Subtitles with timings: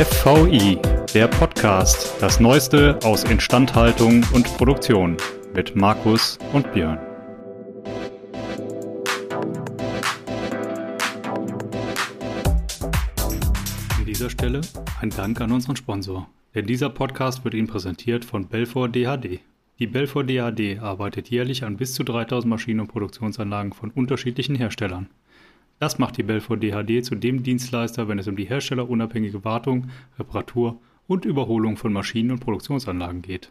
[0.00, 0.78] FVI,
[1.12, 5.18] der Podcast, das Neueste aus Instandhaltung und Produktion
[5.52, 6.98] mit Markus und Björn.
[13.98, 14.62] An dieser Stelle
[15.02, 19.40] ein Dank an unseren Sponsor, denn dieser Podcast wird Ihnen präsentiert von Belfor DHD.
[19.78, 25.10] Die Belfor DHD arbeitet jährlich an bis zu 3000 Maschinen und Produktionsanlagen von unterschiedlichen Herstellern.
[25.80, 30.78] Das macht die Belfor DHD zu dem Dienstleister, wenn es um die herstellerunabhängige Wartung, Reparatur
[31.06, 33.50] und Überholung von Maschinen und Produktionsanlagen geht.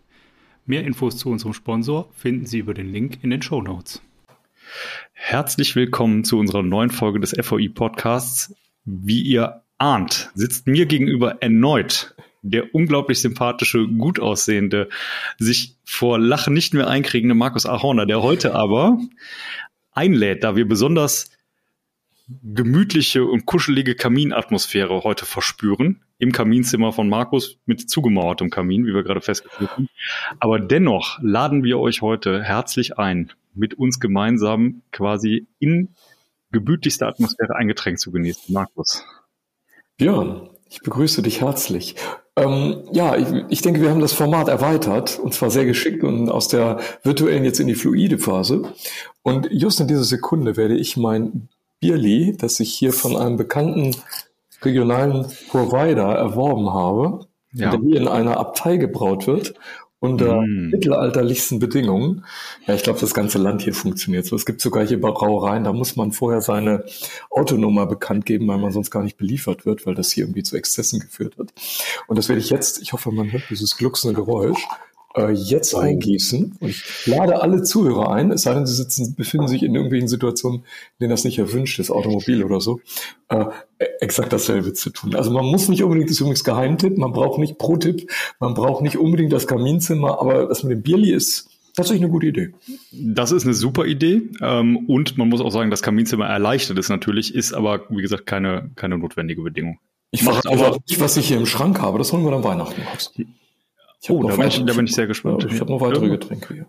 [0.68, 4.04] Mehr Infos zu unserem Sponsor finden Sie über den Link in den Show Notes.
[5.14, 8.54] Herzlich willkommen zu unserer neuen Folge des FOI Podcasts.
[8.86, 14.88] Wie ihr ahnt, sitzt mir gegenüber erneut der unglaublich sympathische, gut aussehende,
[15.40, 19.00] sich vor Lachen nicht mehr einkriegende Markus Ahorner, der heute aber
[19.92, 21.32] einlädt, da wir besonders
[22.44, 26.02] gemütliche und kuschelige Kaminatmosphäre heute verspüren.
[26.20, 29.90] Im Kaminzimmer von Markus mit zugemauertem Kamin, wie wir gerade festgestellt haben.
[30.40, 35.96] Aber dennoch laden wir euch heute herzlich ein, mit uns gemeinsam quasi in
[36.52, 38.54] gemütlichster Atmosphäre ein Getränk zu genießen.
[38.54, 39.06] Markus.
[39.98, 41.96] Björn, ich begrüße dich herzlich.
[42.36, 46.30] Ähm, ja, ich, ich, denke, wir haben das Format erweitert und zwar sehr geschickt und
[46.30, 48.74] aus der virtuellen jetzt in die fluide Phase.
[49.24, 51.50] Und just in dieser Sekunde werde ich mein
[51.80, 53.96] Bierli, das ich hier von einem bekannten
[54.62, 57.72] regionalen Provider erworben habe, ja.
[57.72, 59.54] der hier in einer Abtei gebraut wird
[60.00, 60.70] unter mm.
[60.70, 62.26] mittelalterlichsten Bedingungen.
[62.66, 64.36] Ja, ich glaube, das ganze Land hier funktioniert so.
[64.36, 66.86] Es gibt sogar hier Brauereien, da muss man vorher seine
[67.30, 70.56] Autonummer bekannt geben, weil man sonst gar nicht beliefert wird, weil das hier irgendwie zu
[70.56, 71.54] Exzessen geführt hat.
[72.08, 74.66] Und das werde ich jetzt, ich hoffe, man hört dieses glucksende Geräusch,
[75.16, 75.80] äh, jetzt oh.
[75.80, 76.58] eingießen.
[76.60, 80.08] Und ich lade alle Zuhörer ein, es sei denn, sie sitzen, befinden sich in irgendwelchen
[80.08, 80.66] Situationen, in
[81.02, 82.80] denen das nicht erwünscht ist, Automobil oder so,
[83.30, 83.46] äh,
[84.00, 85.16] exakt dasselbe zu tun.
[85.16, 88.10] Also man muss nicht unbedingt, das ist übrigens Geheimtipp, man braucht nicht Pro-Tipp,
[88.40, 92.28] man braucht nicht unbedingt das Kaminzimmer, aber das mit dem Bierli ist tatsächlich eine gute
[92.28, 92.54] Idee.
[92.92, 94.30] Das ist eine super Idee.
[94.42, 98.26] Ähm, und man muss auch sagen, das Kaminzimmer erleichtert es natürlich, ist aber, wie gesagt,
[98.26, 99.80] keine, keine notwendige Bedingung.
[100.12, 101.98] Ich verrate aber nicht, was ich hier im Schrank habe.
[102.00, 103.14] Das holen wir dann Weihnachten raus.
[104.08, 105.44] Oh, da bin, ich, da bin, ich, sehr gespannt.
[105.44, 106.12] Ja, ich habe noch weitere ja.
[106.12, 106.66] Getränke hier.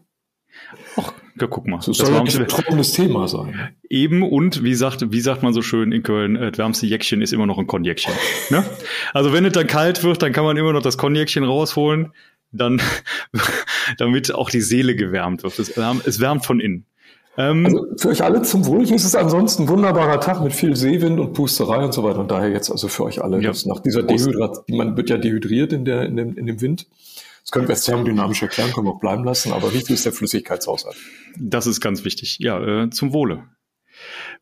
[0.96, 1.80] Ach, ja, guck mal.
[1.80, 3.70] So das soll ein trockenes Thema sein.
[3.88, 7.22] Eben und wie sagt, wie sagt man so schön in Köln, äh, das wärmste Jäckchen
[7.22, 8.12] ist immer noch ein Konjäckchen.
[8.50, 8.64] ne?
[9.14, 12.12] Also wenn es dann kalt wird, dann kann man immer noch das Konjäckchen rausholen,
[12.52, 12.82] dann,
[13.98, 15.58] damit auch die Seele gewärmt wird.
[15.58, 16.86] Es, es wärmt von innen.
[17.36, 18.84] Ähm, also für euch alle zum Wohl.
[18.84, 22.18] Hier ist es ansonsten ein wunderbarer Tag mit viel Seewind und Pusterei und so weiter.
[22.18, 23.52] Und daher jetzt also für euch alle, ja.
[23.66, 26.86] nach dieser Dehydrat, man wird ja dehydriert in, der, in, dem, in dem Wind.
[27.42, 30.12] Das können wir jetzt thermodynamisch erklären, können wir auch bleiben lassen, aber wichtig ist der
[30.12, 30.96] Flüssigkeitshaushalt.
[31.38, 32.38] Das ist ganz wichtig.
[32.38, 33.44] Ja, äh, zum Wohle.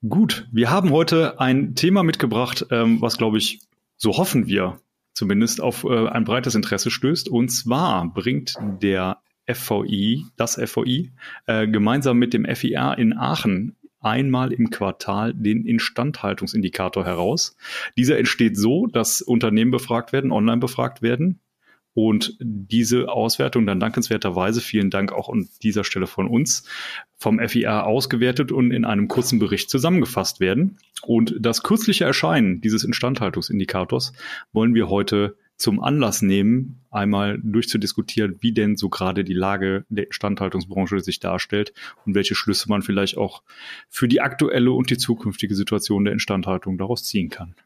[0.07, 3.61] Gut, wir haben heute ein Thema mitgebracht, ähm, was, glaube ich,
[3.97, 4.81] so hoffen wir
[5.19, 7.29] zumindest, auf äh, ein breites Interesse stößt.
[7.29, 9.19] Und zwar bringt der
[9.53, 11.13] FVI, das FVI,
[11.47, 17.57] äh, gemeinsam mit dem FIR in Aachen einmal im Quartal den Instandhaltungsindikator heraus.
[17.97, 21.41] Dieser entsteht so, dass Unternehmen befragt werden, online befragt werden
[22.01, 26.63] und diese Auswertung dann dankenswerterweise, vielen Dank auch an dieser Stelle von uns,
[27.17, 30.79] vom FIA ausgewertet und in einem kurzen Bericht zusammengefasst werden.
[31.03, 34.13] Und das kürzliche Erscheinen dieses Instandhaltungsindikators
[34.53, 40.07] wollen wir heute zum Anlass nehmen, einmal durchzudiskutieren, wie denn so gerade die Lage der
[40.07, 41.73] Instandhaltungsbranche sich darstellt
[42.07, 43.43] und welche Schlüsse man vielleicht auch
[43.89, 47.57] für die aktuelle und die zukünftige Situation der Instandhaltung daraus ziehen kann.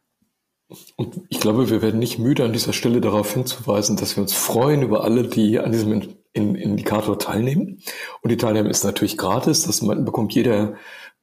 [0.97, 4.33] Und ich glaube, wir werden nicht müde, an dieser Stelle darauf hinzuweisen, dass wir uns
[4.33, 7.83] freuen über alle, die an diesem Indikator teilnehmen.
[8.22, 9.65] Und die Teilnahme ist natürlich gratis.
[9.65, 10.75] Das bekommt jeder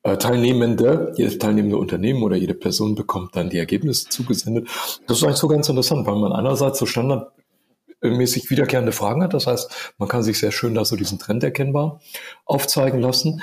[0.03, 4.69] äh, Teilnehmende, jedes teilnehmende Unternehmen oder jede Person bekommt dann die Ergebnisse zugesendet.
[5.07, 9.33] Das ist eigentlich so ganz interessant, weil man einerseits so standardmäßig wiederkehrende Fragen hat.
[9.33, 11.99] Das heißt, man kann sich sehr schön da so diesen Trend erkennbar
[12.45, 13.41] aufzeigen lassen.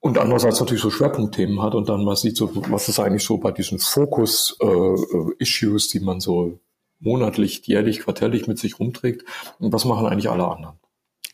[0.00, 3.38] Und andererseits natürlich so Schwerpunktthemen hat und dann man sieht, so, was ist eigentlich so
[3.38, 6.60] bei diesen Fokus-Issues, äh, die man so
[7.00, 9.24] monatlich, jährlich, quartärlich mit sich rumträgt
[9.58, 10.76] und was machen eigentlich alle anderen.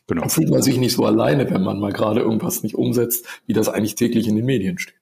[0.07, 0.21] Genau.
[0.21, 3.53] Dann fühlt man sich nicht so alleine, wenn man mal gerade irgendwas nicht umsetzt, wie
[3.53, 4.95] das eigentlich täglich in den Medien steht.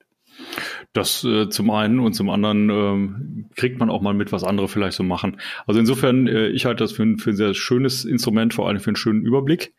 [0.94, 4.68] Das äh, zum einen und zum anderen äh, kriegt man auch mal mit, was andere
[4.68, 5.38] vielleicht so machen.
[5.66, 8.80] Also insofern, äh, ich halte das für ein, für ein sehr schönes Instrument, vor allem
[8.80, 9.74] für einen schönen Überblick.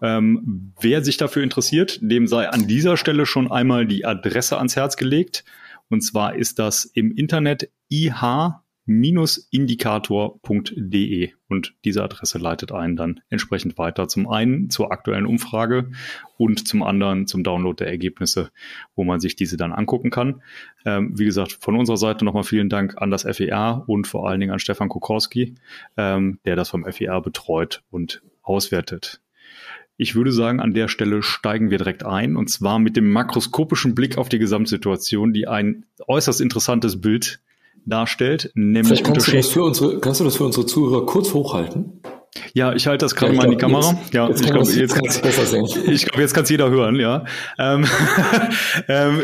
[0.00, 4.74] Ähm, wer sich dafür interessiert, dem sei an dieser Stelle schon einmal die Adresse ans
[4.74, 5.44] Herz gelegt.
[5.90, 13.78] Und zwar ist das im Internet IH indikator.de und diese Adresse leitet einen dann entsprechend
[13.78, 14.08] weiter.
[14.08, 15.90] Zum einen zur aktuellen Umfrage
[16.36, 18.50] und zum anderen zum Download der Ergebnisse,
[18.94, 20.42] wo man sich diese dann angucken kann.
[20.84, 24.40] Ähm, wie gesagt, von unserer Seite nochmal vielen Dank an das FER und vor allen
[24.40, 25.54] Dingen an Stefan Kokorski,
[25.96, 29.20] ähm, der das vom FER betreut und auswertet.
[29.96, 33.94] Ich würde sagen, an der Stelle steigen wir direkt ein und zwar mit dem makroskopischen
[33.94, 37.40] Blick auf die Gesamtsituation, die ein äußerst interessantes Bild
[37.86, 42.00] darstellt, nämlich kannst du, das für unsere, kannst du das für unsere Zuhörer kurz hochhalten?
[42.52, 43.92] Ja, ich halte das gerade ja, mal in die Kamera.
[43.92, 45.66] Jetzt, ja, jetzt ich glaube, jetzt kann es besser sehen.
[45.86, 47.24] Ich glaube, jetzt kann es jeder hören, ja.
[47.58, 47.86] Ähm,
[48.88, 49.22] ähm,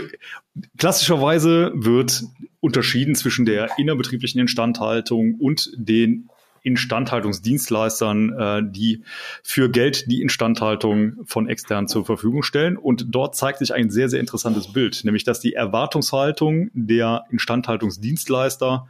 [0.78, 2.22] klassischerweise wird
[2.60, 6.28] unterschieden zwischen der innerbetrieblichen Instandhaltung und den
[6.62, 9.04] Instandhaltungsdienstleistern, äh, die
[9.42, 12.76] für Geld die Instandhaltung von extern zur Verfügung stellen.
[12.76, 18.88] Und dort zeigt sich ein sehr, sehr interessantes Bild, nämlich dass die Erwartungshaltung der Instandhaltungsdienstleister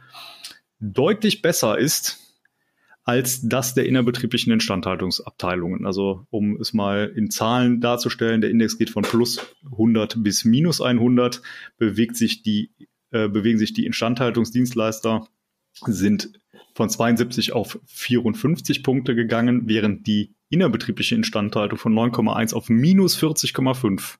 [0.79, 2.19] deutlich besser ist
[3.03, 5.85] als das der innerbetrieblichen Instandhaltungsabteilungen.
[5.85, 9.39] Also um es mal in Zahlen darzustellen, der Index geht von plus
[9.71, 11.41] 100 bis minus 100,
[11.77, 12.71] bewegt sich die,
[13.09, 15.27] äh, bewegen sich die Instandhaltungsdienstleister
[15.85, 16.40] sind
[16.73, 24.17] von 72 auf 54 Punkte gegangen, während die innerbetriebliche Instandhaltung von 9,1 auf minus 40,5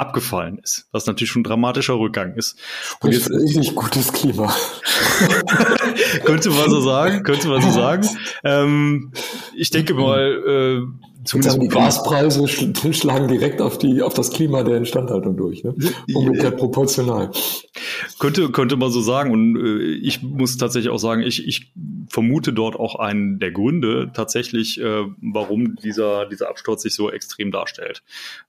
[0.00, 2.58] abgefallen ist, was natürlich schon ein dramatischer Rückgang ist.
[3.00, 4.54] Und jetzt richtig gutes Klima.
[6.24, 8.08] könnte man so sagen, könnte man so sagen.
[8.44, 9.12] Ähm,
[9.54, 14.78] ich denke mal, äh, Zumindest die Gaspreise schlagen direkt auf die auf das Klima der
[14.78, 15.74] Instandhaltung durch, ne?
[16.14, 17.30] Umgekehrt proportional.
[18.18, 21.74] Könnte könnte man so sagen und äh, ich muss tatsächlich auch sagen, ich ich
[22.08, 27.50] vermute dort auch einen der Gründe tatsächlich, äh, warum dieser dieser Absturz sich so extrem
[27.50, 28.02] darstellt,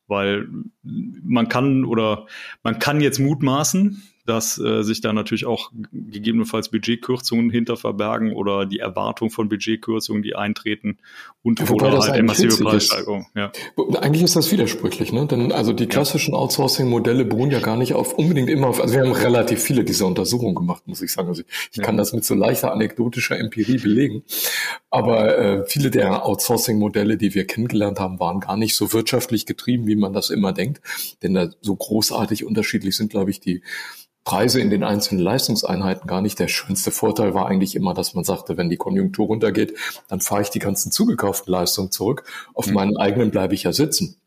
[0.07, 0.47] weil
[0.81, 2.27] man kann oder
[2.63, 8.65] man kann jetzt mutmaßen, dass äh, sich da natürlich auch gegebenenfalls Budgetkürzungen hinter verbergen oder
[8.65, 10.97] die Erwartung von Budgetkürzungen, die eintreten
[11.43, 13.27] und ja, oder halt eine massive Preissteigerung.
[13.35, 13.51] Ja.
[13.99, 15.25] Eigentlich ist das widersprüchlich, ne?
[15.25, 19.01] Denn also die klassischen Outsourcing-Modelle beruhen ja gar nicht auf unbedingt immer auf, also wir
[19.01, 21.27] haben relativ viele dieser Untersuchungen gemacht, muss ich sagen.
[21.29, 21.83] Also ich ja.
[21.83, 24.23] kann das mit so leichter anekdotischer Empirie belegen.
[24.89, 29.87] Aber äh, viele der Outsourcing-Modelle, die wir kennengelernt haben, waren gar nicht so wirtschaftlich getrieben,
[29.87, 30.81] wie man das immer denkt.
[31.23, 33.61] Denn da so großartig unterschiedlich sind, glaube ich, die
[34.23, 36.37] Preise in den einzelnen Leistungseinheiten gar nicht.
[36.39, 39.75] Der schönste Vorteil war eigentlich immer, dass man sagte, wenn die Konjunktur runtergeht,
[40.07, 42.23] dann fahre ich die ganzen zugekauften Leistungen zurück.
[42.53, 42.73] Auf mhm.
[42.73, 44.21] meinen eigenen bleibe ich ja sitzen.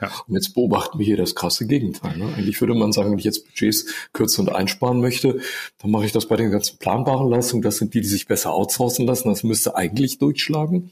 [0.00, 0.10] Ja.
[0.26, 2.16] Und jetzt beobachten wir hier das krasse Gegenteil.
[2.16, 2.32] Ne?
[2.36, 5.40] Eigentlich würde man sagen, wenn ich jetzt Budgets kürzen und einsparen möchte,
[5.78, 7.62] dann mache ich das bei den ganzen planbaren Leistungen.
[7.62, 9.28] Das sind die, die sich besser outsourcen lassen.
[9.28, 10.90] Das müsste eigentlich durchschlagen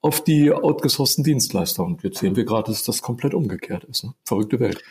[0.00, 1.82] auf die outgesourcten Dienstleister.
[1.82, 4.04] Und jetzt sehen wir gerade, dass das komplett umgekehrt ist.
[4.04, 4.14] Ne?
[4.24, 4.82] Verrückte Welt.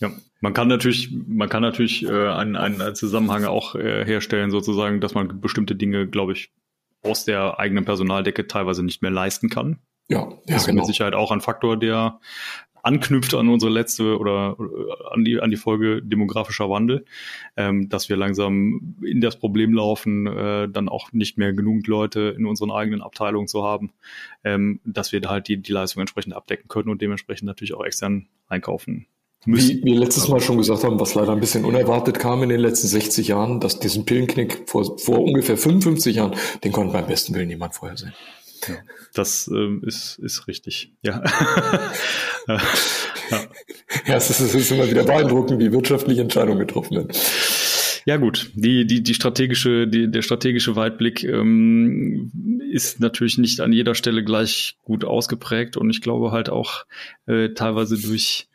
[0.00, 0.10] Ja,
[0.40, 5.14] man kann natürlich, man kann natürlich äh, einen, einen Zusammenhang auch äh, herstellen, sozusagen, dass
[5.14, 6.50] man bestimmte Dinge, glaube ich,
[7.02, 9.78] aus der eigenen Personaldecke teilweise nicht mehr leisten kann.
[10.08, 10.80] Ja, ja das ist genau.
[10.80, 12.20] mit Sicherheit auch ein Faktor, der
[12.86, 17.04] anknüpft an unsere letzte oder äh, an die, an die Folge demografischer Wandel,
[17.56, 22.34] ähm, dass wir langsam in das Problem laufen, äh, dann auch nicht mehr genügend Leute
[22.38, 23.92] in unseren eigenen Abteilungen zu haben,
[24.44, 27.84] ähm, dass wir da halt die, die Leistung entsprechend abdecken können und dementsprechend natürlich auch
[27.84, 29.06] extern einkaufen.
[29.44, 32.60] Wie wir letztes Mal schon gesagt haben, was leider ein bisschen unerwartet kam in den
[32.60, 36.34] letzten 60 Jahren, dass diesen Pillenknick vor, vor ungefähr 55 Jahren,
[36.64, 38.12] den konnte beim besten Willen niemand vorher sehen.
[38.66, 38.74] Ja,
[39.14, 41.22] das ähm, ist, ist richtig, ja.
[42.48, 42.60] ja.
[44.06, 47.12] ja, es ist, es ist immer wieder beeindruckend, wie wirtschaftliche Entscheidungen getroffen werden.
[48.06, 53.72] Ja gut, die, die, die strategische, die, der strategische Weitblick ähm, ist natürlich nicht an
[53.72, 56.84] jeder Stelle gleich gut ausgeprägt und ich glaube halt auch
[57.26, 58.48] äh, teilweise durch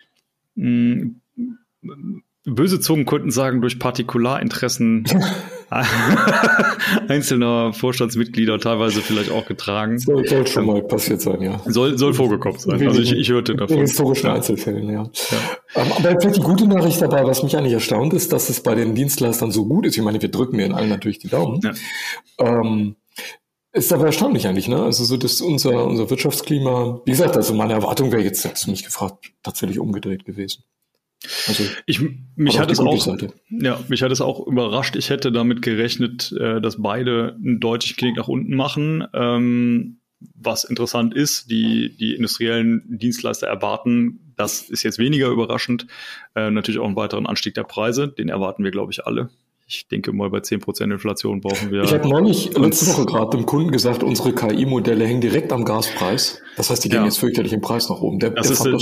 [2.43, 5.05] böse Zungen könnten sagen, durch Partikularinteressen
[7.07, 9.99] einzelner Vorstandsmitglieder teilweise vielleicht auch getragen.
[9.99, 11.61] Soll, soll schon mal passiert sein, ja.
[11.65, 12.87] Soll, soll vorgekommen sein.
[12.87, 13.77] Also ich, ich hörte davon.
[13.77, 14.29] In historischen.
[14.29, 15.03] Einzelfällen, ja.
[15.03, 15.37] ja.
[15.75, 18.75] Ähm, aber vielleicht die gute Nachricht dabei, was mich eigentlich erstaunt ist, dass es bei
[18.75, 19.95] den Dienstleistern so gut ist.
[19.95, 21.61] Ich meine, wir drücken mir in allen natürlich die Daumen.
[21.63, 21.73] Ja.
[22.39, 22.95] Ähm,
[23.73, 24.83] ist aber erstaunlich eigentlich, ne?
[24.83, 28.71] Also so dass unser, unser Wirtschaftsklima, wie gesagt, also meine Erwartung wäre jetzt, hast du
[28.71, 30.63] mich gefragt, tatsächlich umgedreht gewesen.
[31.47, 32.01] Also, ich,
[32.35, 33.31] mich hat es auch, Seite.
[33.49, 34.95] ja, mich hat es auch überrascht.
[34.95, 39.05] Ich hätte damit gerechnet, äh, dass beide einen deutlichen Knick nach unten machen.
[39.13, 39.99] Ähm,
[40.35, 45.87] was interessant ist, die, die industriellen Dienstleister erwarten, das ist jetzt weniger überraschend,
[46.35, 48.07] äh, natürlich auch einen weiteren Anstieg der Preise.
[48.07, 49.29] Den erwarten wir, glaube ich, alle
[49.71, 51.83] ich denke mal, bei 10% Inflation brauchen wir.
[51.83, 56.41] Ich habe neulich letzte Woche gerade dem Kunden gesagt, unsere KI-Modelle hängen direkt am Gaspreis.
[56.57, 57.05] Das heißt, die gehen ja.
[57.05, 58.19] jetzt fürchterlich im Preis nach oben.
[58.19, 58.81] Der, der, ist, das,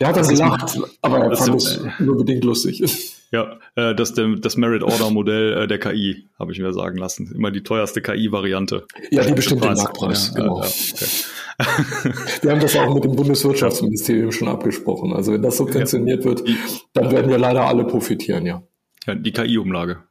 [0.00, 2.82] der hat dann gelacht, aber er fand es nur bedingt lustig.
[3.32, 7.32] Ja, äh, das, das Merit-Order-Modell äh, der KI, habe ich mir sagen lassen.
[7.34, 8.86] Immer die teuerste KI-Variante.
[9.10, 10.60] Ja, die bestimmt den Marktpreis, ja, genau.
[10.60, 11.06] Ja, okay.
[12.42, 15.12] wir haben das auch mit dem Bundeswirtschaftsministerium schon abgesprochen.
[15.12, 16.44] Also wenn das subventioniert wird,
[16.92, 18.62] dann werden wir leider alle profitieren, ja.
[19.06, 20.02] Ja, die KI-Umlage.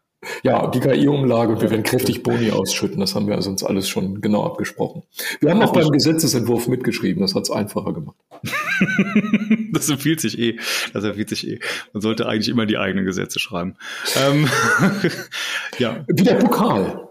[0.44, 4.22] Ja, die KI-Umlage, wir werden kräftig Boni ausschütten, das haben wir also uns alles schon
[4.22, 5.04] genau abgesprochen.
[5.40, 8.18] Wir haben auch beim Gesetzesentwurf mitgeschrieben, das hat es einfacher gemacht.
[9.74, 10.60] das empfiehlt sich eh.
[10.94, 11.60] Das empfiehlt sich eh.
[11.94, 13.76] Man sollte eigentlich immer die eigenen Gesetze schreiben.
[14.16, 14.48] Ähm,
[15.80, 16.04] ja.
[16.08, 17.10] Wie der Pokal.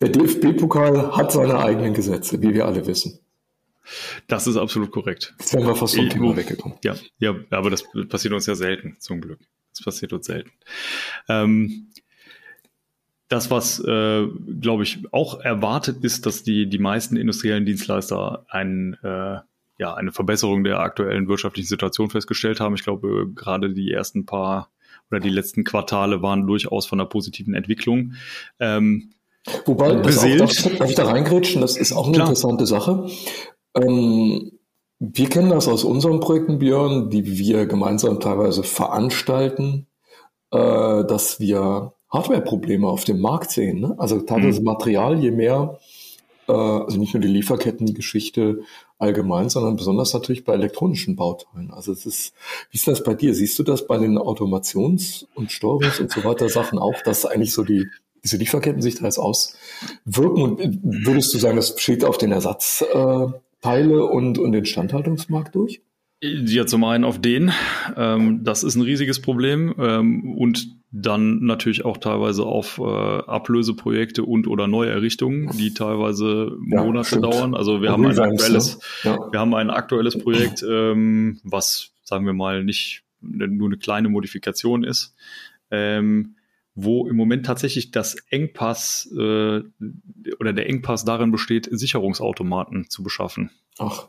[0.00, 3.20] Der DFB-Pokal hat seine eigenen Gesetze, wie wir alle wissen.
[4.26, 5.34] Das ist absolut korrekt.
[5.38, 6.78] Jetzt wären wir fast vom Thema weggekommen.
[6.82, 9.40] Ja, ja, aber das passiert uns ja selten, zum Glück.
[9.76, 10.52] Das passiert uns selten.
[11.28, 11.88] Ähm,
[13.28, 14.26] das, was, äh,
[14.60, 19.38] glaube ich, auch erwartet ist, dass die, die meisten industriellen Dienstleister ein, äh,
[19.78, 22.74] ja, eine Verbesserung der aktuellen wirtschaftlichen Situation festgestellt haben.
[22.74, 24.70] Ich glaube, gerade die ersten paar
[25.10, 28.14] oder die letzten Quartale waren durchaus von einer positiven Entwicklung.
[28.60, 29.14] Ähm,
[29.66, 31.60] Wobei, das auch, darf, darf, ich da reingrätschen?
[31.60, 32.28] Das ist auch eine Klar.
[32.28, 33.06] interessante Sache.
[33.74, 34.53] Ähm,
[35.12, 39.86] wir kennen das aus unseren Projekten, Björn, die wir gemeinsam teilweise veranstalten,
[40.50, 43.80] äh, dass wir Hardware-Probleme auf dem Markt sehen.
[43.80, 43.94] Ne?
[43.98, 44.66] Also teilweise mhm.
[44.66, 45.78] Material, je mehr,
[46.48, 48.60] äh, also nicht nur die Lieferkettengeschichte
[48.98, 51.72] allgemein, sondern besonders natürlich bei elektronischen Bauteilen.
[51.72, 52.34] Also es ist,
[52.70, 53.34] wie ist das bei dir?
[53.34, 57.52] Siehst du das bei den Automations- und Steuerungs- und so weiter Sachen auch, dass eigentlich
[57.52, 57.86] so die
[58.22, 60.42] diese Lieferketten sich da jetzt auswirken?
[60.42, 62.82] Und würdest du sagen, das steht auf den Ersatz?
[62.82, 63.26] Äh,
[63.64, 65.80] Teile und, und den Standhaltungsmarkt durch?
[66.20, 67.50] Ja, zum einen auf den.
[67.96, 69.74] Ähm, das ist ein riesiges Problem.
[69.78, 77.16] Ähm, und dann natürlich auch teilweise auf äh, Ablöseprojekte und oder Neuerrichtungen, die teilweise Monate
[77.16, 77.54] ja, dauern.
[77.54, 79.10] Also wir haben ein aktuelles, ne?
[79.10, 79.32] ja.
[79.32, 84.84] wir haben ein aktuelles Projekt, ähm, was, sagen wir mal, nicht nur eine kleine Modifikation
[84.84, 85.14] ist.
[85.70, 86.36] Ähm,
[86.74, 89.62] wo im Moment tatsächlich das Engpass äh,
[90.40, 93.50] oder der Engpass darin besteht, Sicherungsautomaten zu beschaffen.
[93.78, 94.08] Ach.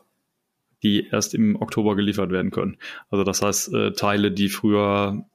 [0.84, 2.78] Die erst im Oktober geliefert werden können.
[3.10, 5.26] Also das heißt, äh, Teile, die früher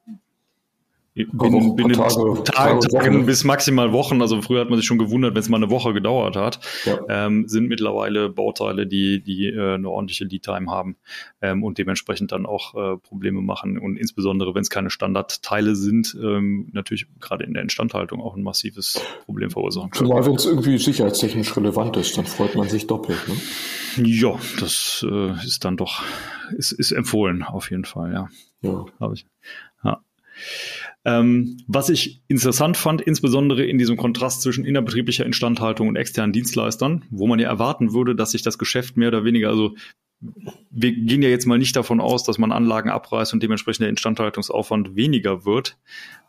[1.25, 5.35] binnen, binnen Tage, Tage, Tagen bis maximal Wochen, also früher hat man sich schon gewundert,
[5.35, 6.99] wenn es mal eine Woche gedauert hat, ja.
[7.09, 10.97] ähm, sind mittlerweile Bauteile, die, die äh, eine ordentliche Lead-Time haben
[11.41, 16.17] ähm, und dementsprechend dann auch äh, Probleme machen und insbesondere, wenn es keine Standardteile sind,
[16.21, 20.09] ähm, natürlich gerade in der Instandhaltung auch ein massives Problem verursachen können.
[20.09, 23.19] Zumal wenn es irgendwie sicherheitstechnisch relevant ist, dann freut man sich doppelt.
[23.29, 24.07] Ne?
[24.07, 26.03] Ja, das äh, ist dann doch,
[26.57, 28.29] ist, ist empfohlen auf jeden Fall, ja.
[28.63, 28.85] Ja.
[29.01, 29.27] Habe ich.
[29.85, 30.01] Ja.
[31.05, 37.05] Ähm, was ich interessant fand, insbesondere in diesem Kontrast zwischen innerbetrieblicher Instandhaltung und externen Dienstleistern,
[37.11, 39.75] wo man ja erwarten würde, dass sich das Geschäft mehr oder weniger, also
[40.71, 43.89] wir gehen ja jetzt mal nicht davon aus, dass man Anlagen abreißt und dementsprechend der
[43.89, 45.79] Instandhaltungsaufwand weniger wird.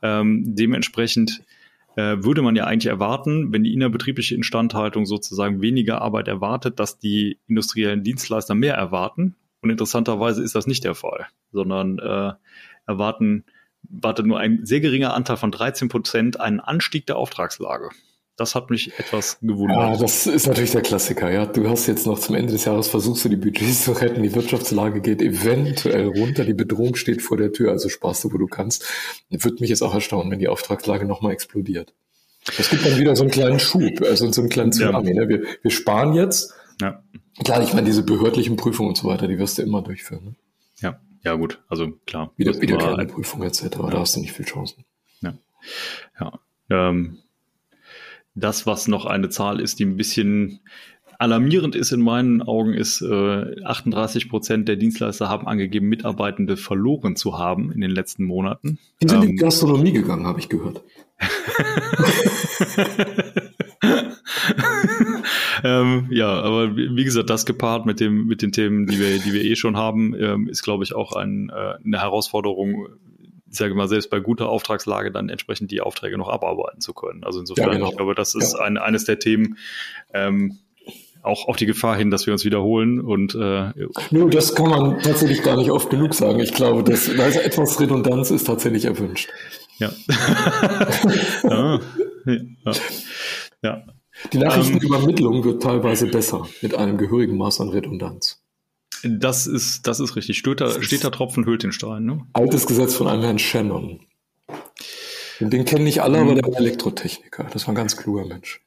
[0.01, 1.43] Ähm, dementsprechend
[1.97, 6.99] äh, würde man ja eigentlich erwarten, wenn die innerbetriebliche Instandhaltung sozusagen weniger Arbeit erwartet, dass
[6.99, 9.35] die industriellen Dienstleister mehr erwarten.
[9.61, 12.31] Und interessanterweise ist das nicht der Fall, sondern äh,
[12.87, 13.43] erwarten
[13.91, 17.89] wartet nur ein sehr geringer Anteil von 13 Prozent einen Anstieg der Auftragslage.
[18.37, 19.77] Das hat mich etwas gewundert.
[19.77, 21.29] Ja, das ist natürlich der Klassiker.
[21.29, 24.23] Ja, du hast jetzt noch zum Ende des Jahres versuchst du die Budgets zu retten.
[24.23, 26.45] Die Wirtschaftslage geht eventuell runter.
[26.45, 27.71] Die Bedrohung steht vor der Tür.
[27.71, 28.85] Also sparst du, wo du kannst.
[29.29, 31.93] Würde mich jetzt auch erstaunen, wenn die Auftragslage nochmal explodiert.
[32.57, 35.13] Es gibt dann wieder so einen kleinen Schub, also so einen kleinen Tsunami.
[35.13, 35.25] Ja.
[35.25, 35.29] Ne?
[35.29, 36.53] Wir, wir sparen jetzt.
[36.81, 37.03] Ja.
[37.43, 40.23] Klar, ich meine, diese behördlichen Prüfungen und so weiter, die wirst du immer durchführen.
[40.23, 40.35] Ne?
[40.79, 40.99] Ja.
[41.23, 42.31] Ja, gut, also klar.
[42.37, 43.89] Wieder, wiederkehrende Prüfung etc., ja.
[43.89, 44.85] da hast du nicht viel Chancen.
[45.21, 45.33] Ja.
[46.19, 46.39] ja.
[46.69, 47.19] Ähm,
[48.33, 50.61] das, was noch eine Zahl ist, die ein bisschen
[51.19, 57.15] alarmierend ist in meinen Augen, ist, äh, 38 Prozent der Dienstleister haben angegeben, Mitarbeitende verloren
[57.15, 58.79] zu haben in den letzten Monaten.
[59.01, 60.81] Die sind ähm, in die Gastronomie gegangen, habe ich gehört.
[65.63, 69.33] ähm, ja, aber wie gesagt, das gepaart mit dem mit den Themen, die wir die
[69.33, 72.87] wir eh schon haben, ähm, ist glaube ich auch ein, äh, eine Herausforderung.
[73.49, 77.25] Ich sage mal, selbst bei guter Auftragslage dann entsprechend die Aufträge noch abarbeiten zu können.
[77.25, 77.89] Also insofern, ja, genau.
[77.89, 78.61] ich glaube, das ist ja.
[78.61, 79.57] ein, eines der Themen,
[80.13, 80.59] ähm,
[81.21, 83.71] auch auf die Gefahr hin, dass wir uns wiederholen und äh,
[84.09, 86.39] Nö, das kann man tatsächlich gar nicht oft genug sagen.
[86.39, 89.29] Ich glaube, dass also etwas Redundanz ist tatsächlich erwünscht.
[89.77, 89.91] Ja.
[91.43, 91.79] ja.
[92.25, 92.73] ja.
[93.61, 93.83] ja.
[94.33, 98.41] Die Nachrichtenübermittlung ähm, wird teilweise besser mit einem gehörigen Maß an Redundanz.
[99.03, 100.37] Das ist, das ist richtig.
[100.37, 102.05] Steht da, steht da Tropfen hüllt den Stein.
[102.05, 102.27] Ne?
[102.33, 103.99] Altes Gesetz von einem Herrn Shannon.
[105.39, 107.47] Den kennen nicht alle, aber der war Elektrotechniker.
[107.51, 108.61] Das war ein ganz kluger Mensch.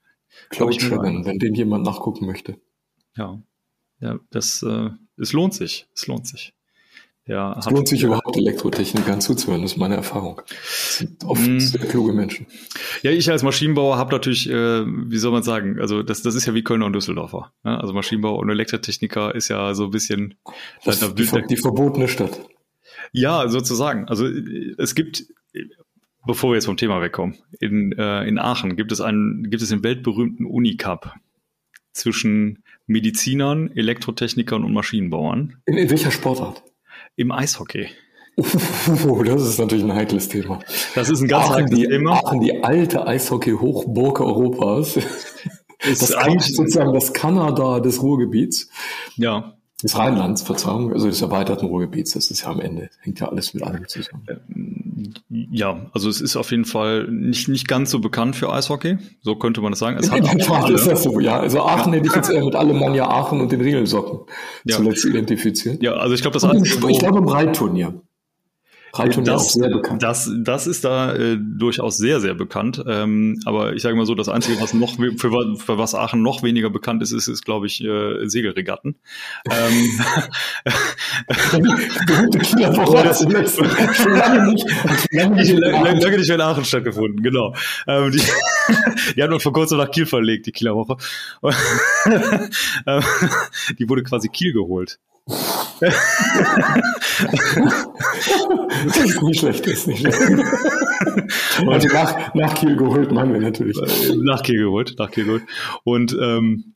[0.51, 2.61] Claude Shannon, wenn den jemand nachgucken möchte.
[3.17, 3.41] Ja,
[4.01, 5.87] ja das, äh, es lohnt sich.
[5.95, 6.53] Es lohnt sich.
[7.27, 10.43] Ja, es lohnt sich überhaupt Elektrotechnikern zuzuhören, das ist meine Erfahrung.
[10.47, 11.59] Das sind oft mm.
[11.59, 12.47] sehr kluge Menschen.
[13.01, 16.45] Ja, ich als Maschinenbauer habe natürlich, äh, wie soll man sagen, also das, das ist
[16.45, 17.51] ja wie Kölner und Düsseldorfer.
[17.63, 17.81] Ne?
[17.81, 20.35] Also Maschinenbauer und Elektrotechniker ist ja so ein bisschen
[20.85, 22.41] das, da, die, die verbotene Stadt.
[23.13, 24.07] Ja, sozusagen.
[24.07, 24.27] Also
[24.77, 25.25] es gibt,
[26.27, 29.71] bevor wir jetzt vom Thema wegkommen, in, äh, in Aachen gibt es einen, gibt es
[29.71, 31.15] den weltberühmten Unicup
[31.93, 35.57] zwischen Medizinern, Elektrotechnikern und Maschinenbauern.
[35.65, 36.63] In, in welcher Sportart?
[37.17, 37.89] Im Eishockey.
[39.09, 40.59] Oh, das ist natürlich ein heikles Thema.
[40.95, 42.15] Das ist ein ganz Aachen, heikles die, Thema.
[42.15, 44.97] Aachen, die alte Eishockey-Hochburg Europas.
[44.97, 48.71] Ist das eigentlich sozusagen das Kanada des Ruhrgebiets.
[49.17, 49.55] Ja
[49.85, 53.53] des Rheinlands, Verzeihung, also des erweiterten Ruhrgebiets, das ist ja am Ende, hängt ja alles
[53.53, 54.27] mit allem zusammen.
[55.29, 59.37] Ja, also es ist auf jeden Fall nicht, nicht ganz so bekannt für Eishockey, so
[59.37, 59.99] könnte man das sagen.
[59.99, 61.39] Es hat auch ist das so, ja.
[61.39, 61.99] Also Aachen ja.
[61.99, 64.21] hätte ich jetzt eher mit Alemannia Aachen und den Ringelsocken
[64.65, 64.77] ja.
[64.77, 65.83] zuletzt identifiziert.
[65.83, 68.01] Ja, also ich glaube, das Einzige, Ich glaube im Reitturnier.
[68.99, 70.03] Reitturnier das, auch sehr bekannt.
[70.03, 72.83] Das, das ist da äh, durchaus sehr, sehr bekannt.
[72.87, 76.43] Ähm, aber ich sage mal so, das Einzige, was noch für, für was Aachen noch
[76.43, 78.97] weniger bekannt ist, ist, ist glaube ich, äh, Segelregatten.
[79.51, 80.01] Ähm,
[83.95, 84.67] schon lange nicht,
[85.13, 87.55] nicht in Aachen stattgefunden, genau.
[87.87, 88.19] Ähm, die,
[89.17, 90.97] die hat man vor kurzem nach Kiel verlegt, die Kieler Woche.
[92.87, 93.03] Ähm,
[93.79, 95.95] die wurde quasi Kiel geholt das
[99.05, 100.19] ist nicht schlecht, das ist nicht schlecht.
[101.67, 103.77] Also nach, nach Kiel geholt meinen wir natürlich.
[104.23, 105.45] Nach Kiel geholt, nach Kiel geholt.
[105.85, 106.75] Und ähm,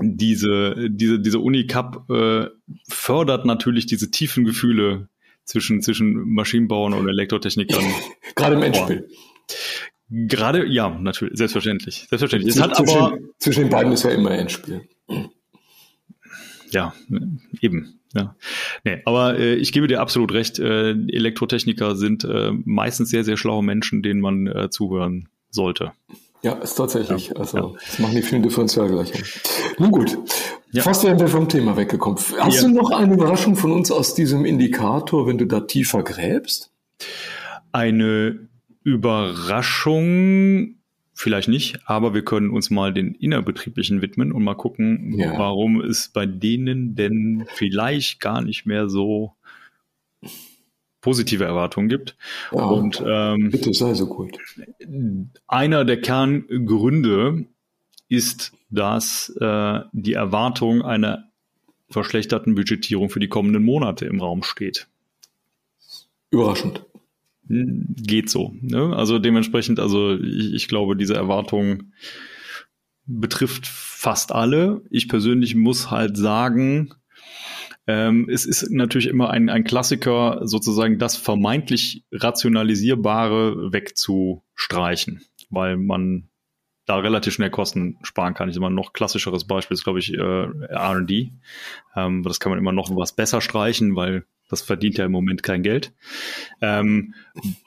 [0.00, 2.48] diese, diese, diese Uni-Cup äh,
[2.88, 5.08] fördert natürlich diese tiefen Gefühle
[5.44, 7.84] zwischen, zwischen Maschinenbauern und Elektrotechnikern.
[8.36, 9.08] Gerade im Endspiel.
[10.10, 12.06] Gerade, ja, natürlich, selbstverständlich.
[12.08, 12.54] Selbstverständlich.
[12.54, 14.82] Es hat zwischen, aber, zwischen den beiden ist ja immer Endspiel
[16.70, 16.94] ja,
[17.60, 18.00] eben.
[18.14, 18.34] Ja.
[18.84, 23.36] Nee, aber äh, ich gebe dir absolut recht, äh, Elektrotechniker sind äh, meistens sehr, sehr
[23.36, 25.92] schlaue Menschen, denen man äh, zuhören sollte.
[26.42, 27.28] Ja, ist tatsächlich.
[27.28, 27.72] Ja, also ja.
[27.74, 29.24] das machen die vielen Differentialgleichungen.
[29.78, 30.16] Nun gut,
[30.72, 30.82] ja.
[30.82, 32.18] fast wären wir vom Thema weggekommen.
[32.38, 36.72] Hast du noch eine Überraschung von uns aus diesem Indikator, wenn du da tiefer gräbst?
[37.72, 38.48] Eine
[38.84, 40.77] Überraschung
[41.18, 45.36] vielleicht nicht, aber wir können uns mal den innerbetrieblichen widmen und mal gucken, ja.
[45.36, 49.32] warum es bei denen denn vielleicht gar nicht mehr so
[51.00, 52.16] positive Erwartungen gibt.
[52.52, 54.38] Ja, und ähm, bitte sei so gut.
[55.48, 57.46] Einer der Kerngründe
[58.08, 61.24] ist, dass äh, die Erwartung einer
[61.90, 64.86] verschlechterten Budgetierung für die kommenden Monate im Raum steht.
[66.30, 66.84] Überraschend
[67.48, 68.54] geht so.
[68.60, 68.94] Ne?
[68.94, 71.92] Also dementsprechend, also ich, ich glaube, diese Erwartung
[73.06, 74.82] betrifft fast alle.
[74.90, 76.94] Ich persönlich muss halt sagen,
[77.86, 86.28] ähm, es ist natürlich immer ein, ein Klassiker, sozusagen das vermeintlich Rationalisierbare wegzustreichen, weil man
[86.84, 88.48] da relativ schnell Kosten sparen kann.
[88.50, 91.32] Ich immer noch klassischeres Beispiel ist, glaube ich, äh, R&D.
[91.96, 95.42] Ähm, das kann man immer noch was besser streichen, weil das verdient ja im Moment
[95.42, 95.92] kein Geld.
[96.60, 97.14] Ähm,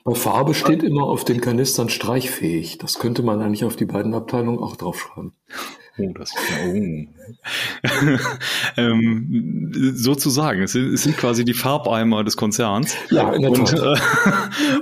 [0.03, 2.77] Bei Farbe steht immer auf den Kanistern streichfähig.
[2.79, 5.33] Das könnte man eigentlich auf die beiden Abteilungen auch draufschreiben.
[5.97, 6.31] Oh, das
[6.65, 6.73] oh.
[8.77, 10.63] ähm, sozusagen.
[10.63, 12.95] Es sind, es sind quasi die Farbeimer des Konzerns.
[13.09, 13.95] Ja, in der und, äh,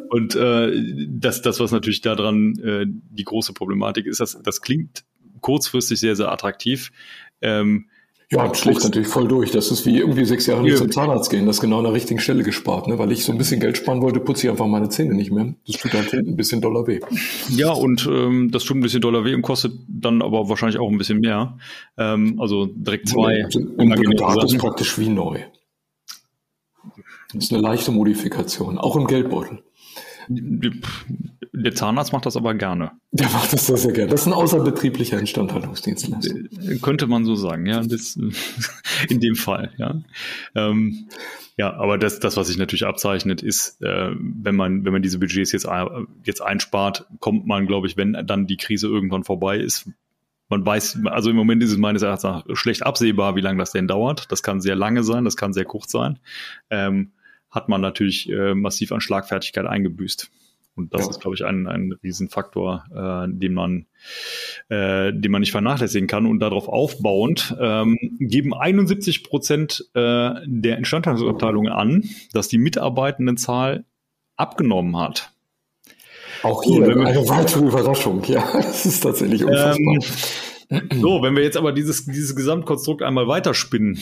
[0.10, 5.04] und äh, das, das, was natürlich daran äh, die große Problematik ist, dass das klingt
[5.42, 6.92] kurzfristig sehr, sehr attraktiv.
[7.42, 7.88] Ähm,
[8.32, 9.50] ja, das schlägt natürlich voll durch.
[9.50, 10.78] Das ist wie irgendwie sechs Jahre nicht ja.
[10.78, 11.48] zum Zahnarzt gehen.
[11.48, 12.88] Das ist genau an der richtigen Stelle gespart.
[12.88, 13.00] Ne?
[13.00, 15.56] Weil ich so ein bisschen Geld sparen wollte, putze ich einfach meine Zähne nicht mehr.
[15.65, 17.00] Das tut halt hinten ein bisschen doller weh.
[17.50, 20.89] Ja, und ähm, das tut ein bisschen doller weh und kostet dann aber wahrscheinlich auch
[20.89, 21.58] ein bisschen mehr.
[21.98, 23.46] Ähm, also direkt zwei.
[23.78, 25.39] Und, da ist praktisch wie neu.
[27.34, 29.63] Das ist eine leichte Modifikation, auch im Geldbeutel.
[31.63, 32.91] Der Zahnarzt macht das aber gerne.
[33.12, 34.12] Der macht das sehr, sehr gerne.
[34.12, 36.36] Das ist ein außerbetrieblicher Instandhaltungsdienstleister.
[36.36, 37.82] Äh, könnte man so sagen, ja.
[37.82, 38.17] Das,
[39.10, 40.02] in dem Fall, ja.
[40.56, 41.10] Ähm,
[41.58, 45.19] ja, aber das, das, was sich natürlich abzeichnet, ist, äh, wenn man, wenn man diese
[45.19, 45.67] Budgets jetzt,
[46.24, 49.89] jetzt einspart, kommt man, glaube ich, wenn dann die Krise irgendwann vorbei ist,
[50.50, 53.88] man weiß, also im Moment ist es meines Erachtens schlecht absehbar, wie lange das denn
[53.88, 54.32] dauert.
[54.32, 56.19] Das kann sehr lange sein, das kann sehr kurz sein.
[56.72, 57.12] Ähm,
[57.52, 60.32] hat man natürlich äh, massiv an Schlagfertigkeit eingebüßt.
[60.80, 61.10] Und das ja.
[61.10, 63.86] ist, glaube ich, ein, ein Riesenfaktor, äh, den man,
[64.70, 66.26] äh, den man nicht vernachlässigen kann.
[66.26, 73.84] Und darauf aufbauend ähm, geben 71 Prozent äh, der Instandhaltungsabteilungen an, dass die Mitarbeitendenzahl
[74.38, 75.34] abgenommen hat.
[76.44, 79.78] Auch hier eine weitere Überraschung, ja, das ist tatsächlich unfassbar.
[79.78, 80.00] Ähm,
[80.70, 83.98] So, wenn wir jetzt aber dieses, dieses Gesamtkonstrukt einmal weiterspinnen,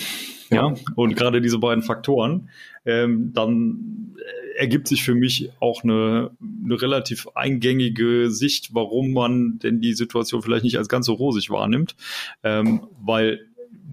[0.49, 2.49] ja, ja und gerade diese beiden Faktoren,
[2.85, 4.15] ähm, dann
[4.57, 6.31] ergibt sich für mich auch eine,
[6.65, 11.49] eine relativ eingängige Sicht, warum man denn die Situation vielleicht nicht als ganz so rosig
[11.49, 11.95] wahrnimmt,
[12.43, 13.45] ähm, weil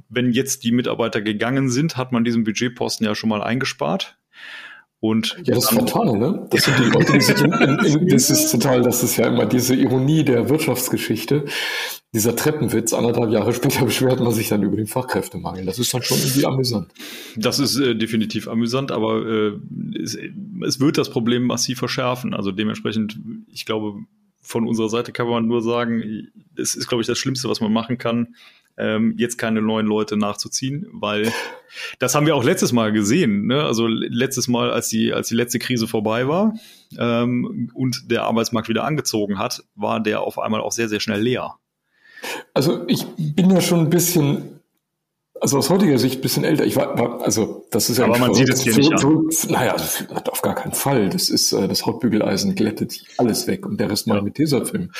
[0.08, 4.16] wenn jetzt die Mitarbeiter gegangen sind, hat man diesen Budgetposten ja schon mal eingespart.
[5.04, 6.46] Und ja, das ist fatal, ne?
[6.48, 9.44] Das sind die Leute, die sich in, in, das ist total, das ist ja immer
[9.44, 11.44] diese Ironie der Wirtschaftsgeschichte.
[12.14, 15.66] Dieser Treppenwitz, anderthalb Jahre später beschwert man sich dann über den Fachkräftemangel.
[15.66, 16.88] Das ist dann schon irgendwie amüsant.
[17.36, 19.52] Das ist äh, definitiv amüsant, aber äh,
[20.02, 20.16] es,
[20.66, 22.32] es wird das Problem massiv verschärfen.
[22.32, 23.20] Also dementsprechend,
[23.52, 23.98] ich glaube,
[24.40, 27.74] von unserer Seite kann man nur sagen, es ist, glaube ich, das Schlimmste, was man
[27.74, 28.36] machen kann,
[28.76, 31.32] ähm, jetzt keine neuen Leute nachzuziehen, weil
[31.98, 33.46] das haben wir auch letztes Mal gesehen.
[33.46, 33.62] Ne?
[33.62, 36.54] Also letztes Mal, als die, als die letzte Krise vorbei war
[36.98, 41.20] ähm, und der Arbeitsmarkt wieder angezogen hat, war der auf einmal auch sehr, sehr schnell
[41.20, 41.54] leer.
[42.54, 44.53] Also ich bin ja schon ein bisschen
[45.40, 46.64] also aus heutiger Sicht ein bisschen älter.
[46.64, 48.04] Ich war, war also das ist ja.
[48.04, 49.30] Aber man sieht es hier nicht so, an.
[49.48, 49.76] naja,
[50.30, 51.08] auf gar keinen Fall.
[51.08, 54.90] Das ist äh, das Hautbügeleisen glättet alles weg und der Rest mal mit Tesafilm.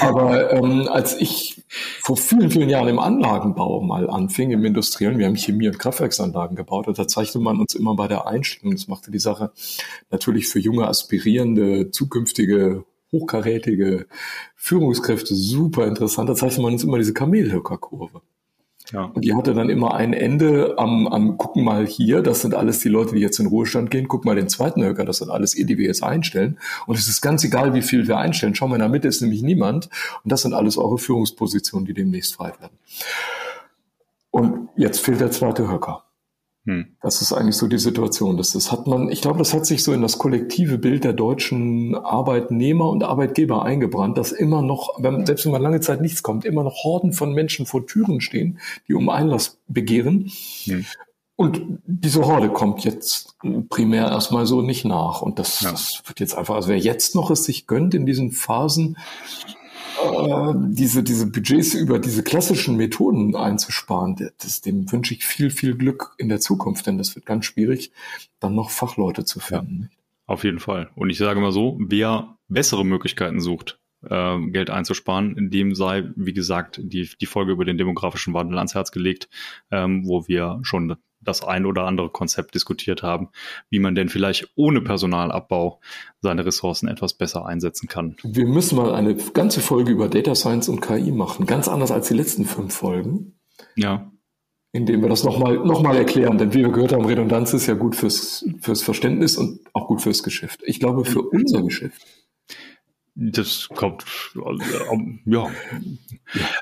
[0.00, 1.62] Aber ähm, als ich
[2.00, 6.56] vor vielen vielen Jahren im Anlagenbau mal anfing im Industriellen, wir haben Chemie- und Kraftwerksanlagen
[6.56, 8.74] gebaut, und da zeigte man uns immer bei der Einstellung.
[8.74, 9.52] Das machte die Sache
[10.10, 14.06] natürlich für junge aspirierende zukünftige hochkarätige
[14.56, 16.28] Führungskräfte super interessant.
[16.28, 18.22] Da zeigte man uns immer diese Kamelhöckerkurve.
[18.92, 19.04] Ja.
[19.04, 22.80] Und die hatte dann immer ein Ende am, am, gucken mal hier, das sind alles
[22.80, 25.54] die Leute, die jetzt in Ruhestand gehen, guck mal den zweiten Höcker, das sind alles
[25.54, 26.58] ihr, die wir jetzt einstellen.
[26.86, 28.54] Und es ist ganz egal, wie viel wir einstellen.
[28.54, 29.88] Schau mal, in der Mitte ist nämlich niemand.
[30.24, 32.76] Und das sind alles eure Führungspositionen, die demnächst frei werden.
[34.30, 36.04] Und jetzt fehlt der zweite Höcker.
[36.70, 36.86] Hm.
[37.02, 38.36] Das ist eigentlich so die Situation.
[38.36, 41.12] Das, das hat man, ich glaube, das hat sich so in das kollektive Bild der
[41.12, 46.22] deutschen Arbeitnehmer und Arbeitgeber eingebrannt, dass immer noch, wenn, selbst wenn man lange Zeit nichts
[46.22, 50.30] kommt, immer noch Horden von Menschen vor Türen stehen, die um Einlass begehren.
[50.64, 50.86] Hm.
[51.34, 53.36] Und diese Horde kommt jetzt
[53.68, 55.22] primär erstmal so nicht nach.
[55.22, 55.72] Und das, ja.
[55.72, 58.96] das wird jetzt einfach, also wer jetzt noch es sich gönnt in diesen Phasen,
[59.98, 65.76] äh, diese, diese Budgets über diese klassischen Methoden einzusparen, das, dem wünsche ich viel, viel
[65.76, 67.92] Glück in der Zukunft, denn das wird ganz schwierig,
[68.38, 69.90] dann noch Fachleute zu finden.
[69.90, 70.90] Ja, auf jeden Fall.
[70.94, 76.10] Und ich sage mal so, wer bessere Möglichkeiten sucht, äh, Geld einzusparen, in dem sei,
[76.16, 79.28] wie gesagt, die, die Folge über den demografischen Wandel ans Herz gelegt,
[79.70, 83.28] ähm, wo wir schon das ein oder andere Konzept diskutiert haben,
[83.68, 85.80] wie man denn vielleicht ohne Personalabbau
[86.20, 88.16] seine Ressourcen etwas besser einsetzen kann.
[88.22, 92.08] Wir müssen mal eine ganze Folge über Data Science und KI machen, ganz anders als
[92.08, 93.38] die letzten fünf Folgen.
[93.76, 94.10] Ja.
[94.72, 97.74] Indem wir das nochmal noch mal erklären, denn wie wir gehört haben, Redundanz ist ja
[97.74, 100.60] gut fürs, fürs Verständnis und auch gut fürs Geschäft.
[100.64, 102.00] Ich glaube, für unser Geschäft
[103.20, 104.04] das kommt,
[105.26, 105.50] ja.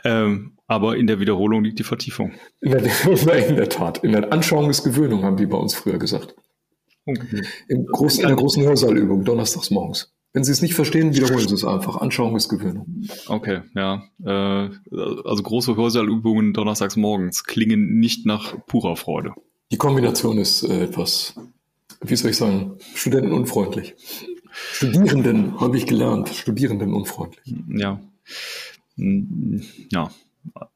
[0.04, 2.32] Ähm, aber in der Wiederholung liegt die Vertiefung.
[2.60, 4.04] In der, in der, Tat.
[4.04, 6.36] In der Anschauung ist Gewöhnung, haben die bei uns früher gesagt.
[7.06, 7.42] Okay.
[7.68, 10.12] In, groß, in der großen Hörsaalübung, donnerstags morgens.
[10.34, 11.96] Wenn Sie es nicht verstehen, wiederholen Sie es einfach.
[11.96, 13.08] Anschauung ist Gewöhnung.
[13.28, 14.04] Okay, ja.
[14.22, 19.32] Äh, also große Hörsaalübungen donnerstags morgens klingen nicht nach purer Freude.
[19.72, 21.34] Die Kombination ist äh, etwas,
[22.02, 23.94] wie soll ich sagen, studentenunfreundlich.
[24.52, 27.54] Studierenden, habe ich gelernt, Studierenden unfreundlich.
[27.68, 28.00] Ja.
[28.96, 30.10] Ja.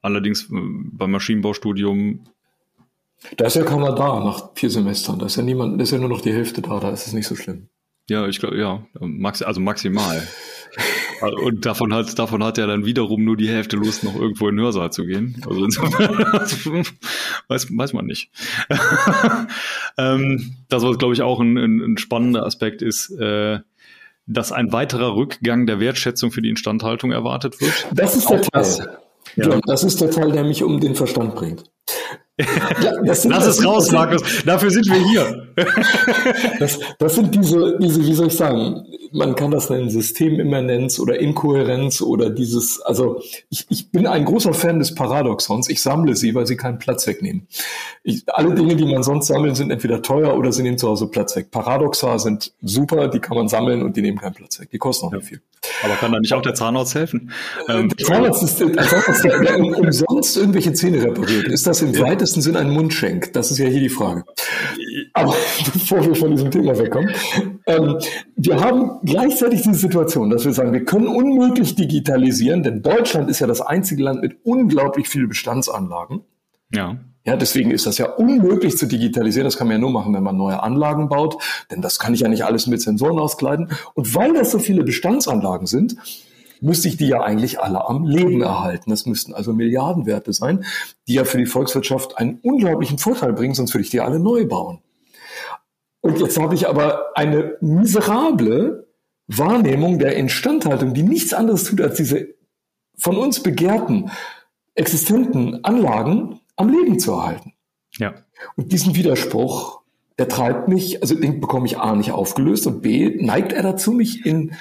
[0.01, 2.21] Allerdings äh, beim Maschinenbaustudium.
[3.37, 5.19] Da ist ja keiner da nach vier Semestern.
[5.19, 7.13] Da ist ja niemand, da ist ja nur noch die Hälfte da, da ist es
[7.13, 7.69] nicht so schlimm.
[8.09, 10.27] Ja, ich glaube, ja, also maximal.
[11.45, 14.57] Und davon hat, davon hat ja dann wiederum nur die Hälfte Lust, noch irgendwo in
[14.57, 15.41] den Hörsaal zu gehen.
[15.47, 16.19] Also insofern
[17.49, 18.31] weiß, weiß man nicht.
[19.99, 23.61] ähm, das, was, glaube ich, auch ein, ein, ein spannender Aspekt ist, äh,
[24.27, 27.87] dass ein weiterer Rückgang der Wertschätzung für die Instandhaltung erwartet wird.
[27.93, 28.99] Das ist der Teil.
[29.37, 29.61] Das, ja.
[29.67, 31.65] das ist der Teil, der mich um den Verstand bringt.
[32.83, 34.23] Ja, Lass es raus, Markus.
[34.45, 35.52] Dafür sind wir hier.
[36.59, 41.21] das, das sind diese, diese, wie soll ich sagen, man kann das nennen Systemimmanenz oder
[41.21, 45.69] Inkohärenz oder dieses, also ich, ich bin ein großer Fan des Paradoxons.
[45.69, 47.47] Ich sammle sie, weil sie keinen Platz wegnehmen.
[48.03, 51.07] Ich, alle Dinge, die man sonst sammelt, sind entweder teuer oder sie nehmen zu Hause
[51.09, 51.51] Platz weg.
[51.51, 54.71] Paradoxa sind super, die kann man sammeln und die nehmen keinen Platz weg.
[54.71, 55.41] Die kosten auch nicht viel.
[55.85, 57.31] Aber kann da nicht auch der Zahnarzt helfen?
[57.69, 61.47] Ähm, der Zahnarzt ist, der Zahnarzt, der, der umsonst irgendwelche Zähne repariert.
[61.49, 62.01] Ist das im ja.
[62.01, 63.33] weitesten Sinn ein Mundschenk?
[63.33, 64.25] Das ist ja hier die Frage.
[65.13, 65.35] Aber
[65.73, 67.11] bevor wir von diesem Thema wegkommen,
[67.67, 67.99] ähm,
[68.37, 73.41] wir haben gleichzeitig diese Situation, dass wir sagen, wir können unmöglich digitalisieren, denn Deutschland ist
[73.41, 76.23] ja das einzige Land mit unglaublich vielen Bestandsanlagen.
[76.73, 76.99] Ja.
[77.25, 79.45] Ja, deswegen ist das ja unmöglich zu digitalisieren.
[79.45, 82.21] Das kann man ja nur machen, wenn man neue Anlagen baut, denn das kann ich
[82.21, 83.69] ja nicht alles mit Sensoren auskleiden.
[83.95, 85.97] Und weil das so viele Bestandsanlagen sind,
[86.63, 88.91] müsste ich die ja eigentlich alle am Leben erhalten.
[88.91, 90.65] Das müssten also Milliardenwerte sein,
[91.09, 94.47] die ja für die Volkswirtschaft einen unglaublichen Vorteil bringen, sonst würde ich die alle neu
[94.47, 94.81] bauen.
[96.01, 98.89] Und jetzt habe ich aber eine miserable
[99.27, 102.35] Wahrnehmung der Instandhaltung, die nichts anderes tut, als diese
[102.97, 104.11] von uns begehrten,
[104.75, 107.55] existenten Anlagen am Leben zu erhalten.
[107.99, 108.15] Ja.
[108.57, 109.83] Und diesen Widerspruch,
[110.19, 113.93] der treibt mich, also den bekomme ich A nicht aufgelöst und B neigt er dazu,
[113.93, 114.55] mich in,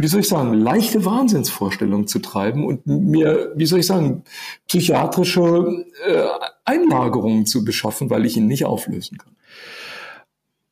[0.00, 4.24] wie soll ich sagen, leichte Wahnsinnsvorstellungen zu treiben und mir, wie soll ich sagen,
[4.66, 6.26] psychiatrische äh,
[6.64, 9.36] Einlagerungen zu beschaffen, weil ich ihn nicht auflösen kann.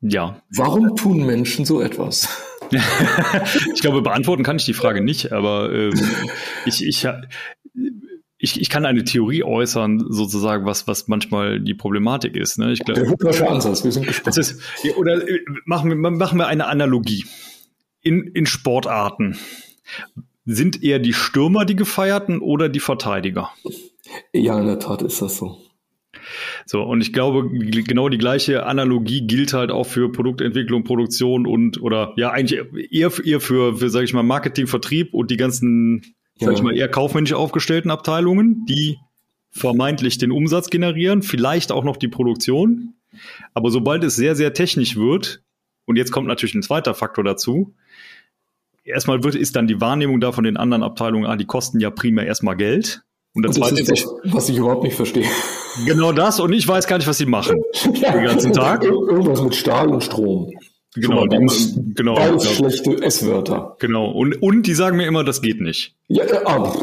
[0.01, 0.41] Ja.
[0.51, 2.29] Warum tun Menschen so etwas?
[3.75, 5.93] ich glaube, beantworten kann ich die Frage nicht, aber ähm,
[6.67, 7.07] ich, ich,
[8.39, 12.59] ich, ich kann eine Theorie äußern, sozusagen, was, was manchmal die Problematik ist.
[12.59, 12.73] Ne?
[12.73, 14.37] Ich glaube, Der Hübnersche Ansatz, wir sind gespannt.
[14.39, 14.61] Ist,
[14.97, 17.25] oder äh, machen wir, machen wir eine Analogie.
[18.09, 19.37] In, in Sportarten
[20.47, 23.51] sind eher die Stürmer die Gefeierten oder die Verteidiger?
[24.33, 25.59] Ja, in der Tat ist das so.
[26.65, 31.83] So, und ich glaube, genau die gleiche Analogie gilt halt auch für Produktentwicklung, Produktion und
[31.83, 36.15] oder ja, eigentlich eher, eher für, für sage ich mal, Marketing, Vertrieb und die ganzen,
[36.39, 36.47] ja.
[36.47, 38.97] sag ich mal, eher kaufmännisch aufgestellten Abteilungen, die
[39.51, 42.95] vermeintlich den Umsatz generieren, vielleicht auch noch die Produktion.
[43.53, 45.43] Aber sobald es sehr, sehr technisch wird,
[45.89, 47.75] und jetzt kommt natürlich ein zweiter Faktor dazu,
[48.89, 51.91] erstmal wird, ist dann die Wahrnehmung da von den anderen Abteilungen, ah, die kosten ja
[51.91, 53.03] primär erstmal Geld.
[53.35, 55.27] Und das, und das ist das, was ich überhaupt nicht verstehe.
[55.87, 57.63] Genau das und ich weiß gar nicht, was sie machen
[57.95, 58.83] ja, den ganzen Tag.
[58.83, 60.51] Irgendwas mit Stahl und Strom.
[60.95, 62.15] Genau, die, genau.
[62.15, 62.71] Beides genau.
[62.71, 63.77] schlechte S-Wörter.
[63.79, 64.11] Genau.
[64.11, 65.95] Und, und die sagen mir immer, das geht nicht.
[66.09, 66.75] Ja, äh, ah.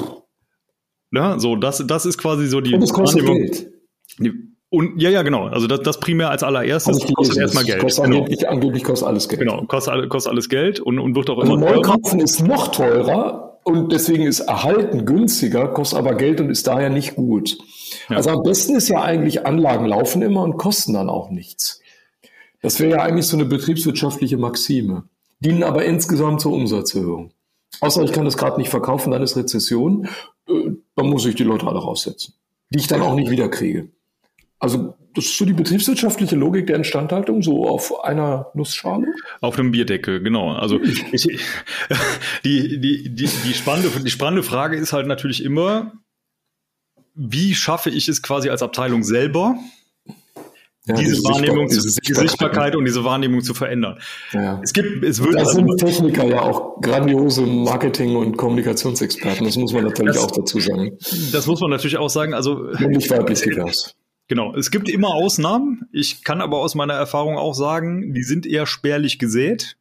[1.11, 2.73] Ja, so, das, das ist quasi so die.
[2.73, 3.71] Und das kostet Geld.
[4.19, 4.33] Die,
[4.75, 5.47] und ja, ja, genau.
[5.47, 7.81] Also das, das primär als allererstes also kostet erstmal Geld.
[7.81, 8.17] Kostet genau.
[8.17, 9.41] angeblich, angeblich kostet alles Geld.
[9.41, 11.75] Genau, kostet, kostet alles Geld und, und wird auch also immer teurer.
[11.75, 16.89] Neukaufen ist noch teurer und deswegen ist Erhalten günstiger, kostet aber Geld und ist daher
[16.89, 17.57] nicht gut.
[18.09, 18.17] Ja.
[18.17, 21.81] Also am besten ist ja eigentlich, Anlagen laufen immer und kosten dann auch nichts.
[22.61, 25.03] Das wäre ja eigentlich so eine betriebswirtschaftliche Maxime,
[25.39, 27.31] dienen aber insgesamt zur Umsatzerhöhung.
[27.81, 30.07] Außer ich kann das gerade nicht verkaufen, dann ist Rezession,
[30.47, 32.33] äh, dann muss ich die Leute alle raussetzen,
[32.69, 33.89] die ich dann auch nicht wiederkriege.
[34.65, 39.05] Also das ist so die betriebswirtschaftliche Logik der Instandhaltung, so auf einer Nussschale?
[39.41, 40.53] Auf einem Bierdeckel, genau.
[40.53, 41.05] Also ich,
[42.43, 45.93] die, die, die, die, spannende, die spannende Frage ist halt natürlich immer,
[47.13, 49.55] wie schaffe ich es quasi als Abteilung selber,
[50.87, 53.99] ja, diese Wahrnehmung, diese Sichtbarkeit, und diese Wahrnehmung zu verändern.
[54.33, 54.59] Ja.
[54.63, 55.35] Es gibt, es wird.
[55.35, 59.45] Da also sind Techniker ja auch grandiose Marketing- und Kommunikationsexperten.
[59.45, 60.97] Das muss man natürlich das, auch dazu sagen.
[61.31, 62.33] Das muss man natürlich auch sagen.
[62.33, 63.95] Also männlich weiblich divers.
[64.27, 64.55] Genau.
[64.55, 65.87] Es gibt immer Ausnahmen.
[65.91, 69.77] Ich kann aber aus meiner Erfahrung auch sagen, die sind eher spärlich gesät.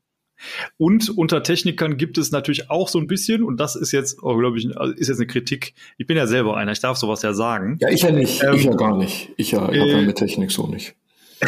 [0.76, 4.36] Und unter Technikern gibt es natürlich auch so ein bisschen, und das ist jetzt, oh,
[4.36, 5.74] glaube ich, also ist jetzt eine Kritik.
[5.96, 7.78] Ich bin ja selber einer, ich darf sowas ja sagen.
[7.80, 8.42] Ja, ich ja nicht.
[8.42, 9.30] Ähm, ich ja gar nicht.
[9.36, 10.94] Ich ja, ich äh, habe ja mit Technik so nicht.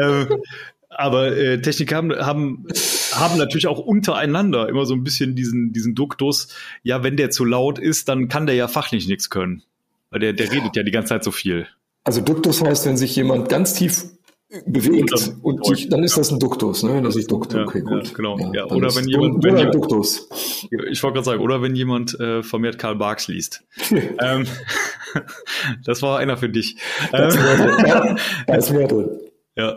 [0.00, 0.28] ähm,
[0.88, 2.66] aber äh, Techniker haben, haben,
[3.12, 6.48] haben natürlich auch untereinander immer so ein bisschen diesen, diesen Duktus,
[6.82, 9.62] ja, wenn der zu laut ist, dann kann der ja fachlich nichts können.
[10.10, 11.66] Weil der, der redet ja die ganze Zeit so viel.
[12.04, 14.04] Also Duktus heißt, wenn sich jemand ganz tief
[14.66, 16.94] bewegt und, sich, dann ist das ein Duktus, ne?
[16.94, 17.54] wenn er sich duckt.
[17.54, 18.08] Okay, gut.
[18.08, 18.38] Ja, genau.
[18.54, 20.26] Ja, oder wenn jemand, wenn jemand, Duktus.
[20.90, 23.64] Ich wollte gerade sagen, oder wenn jemand äh, vermehrt Karl Barks liest.
[23.90, 24.46] ähm,
[25.84, 26.76] das war einer für dich.
[27.12, 29.10] Da ist mehr drin.
[29.58, 29.74] Ja.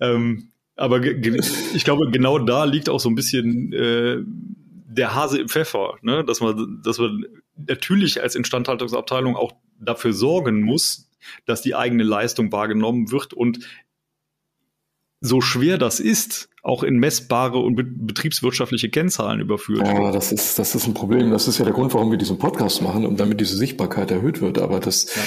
[0.00, 4.16] ähm, aber ich glaube, genau da liegt auch so ein bisschen äh,
[4.94, 6.24] der Hase im Pfeffer, ne?
[6.24, 7.24] dass man, dass man
[7.56, 11.08] natürlich als Instandhaltungsabteilung auch dafür sorgen muss,
[11.46, 13.60] dass die eigene Leistung wahrgenommen wird und
[15.20, 17.76] so schwer das ist, auch in messbare und
[18.06, 19.86] betriebswirtschaftliche Kennzahlen überführt.
[19.86, 21.30] Ja, das ist, das ist ein Problem.
[21.30, 24.40] Das ist ja der Grund, warum wir diesen Podcast machen, um damit diese Sichtbarkeit erhöht
[24.40, 24.58] wird.
[24.58, 25.22] Aber das, ja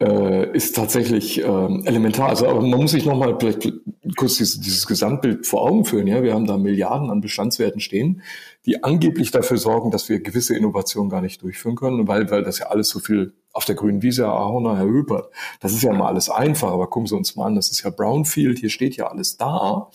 [0.00, 2.28] äh, ist tatsächlich äh, elementar.
[2.28, 3.72] Also aber man muss sich nochmal vielleicht
[4.16, 6.06] kurz dieses, dieses Gesamtbild vor Augen führen.
[6.06, 8.22] Ja, wir haben da Milliarden an Bestandswerten stehen,
[8.66, 12.58] die angeblich dafür sorgen, dass wir gewisse Innovationen gar nicht durchführen können, weil weil das
[12.58, 15.30] ja alles so viel auf der grünen Wiese, Ahorner, Herr Höpert,
[15.60, 17.88] das ist ja mal alles einfach, aber gucken Sie uns mal an, das ist ja
[17.88, 19.90] Brownfield, hier steht ja alles da.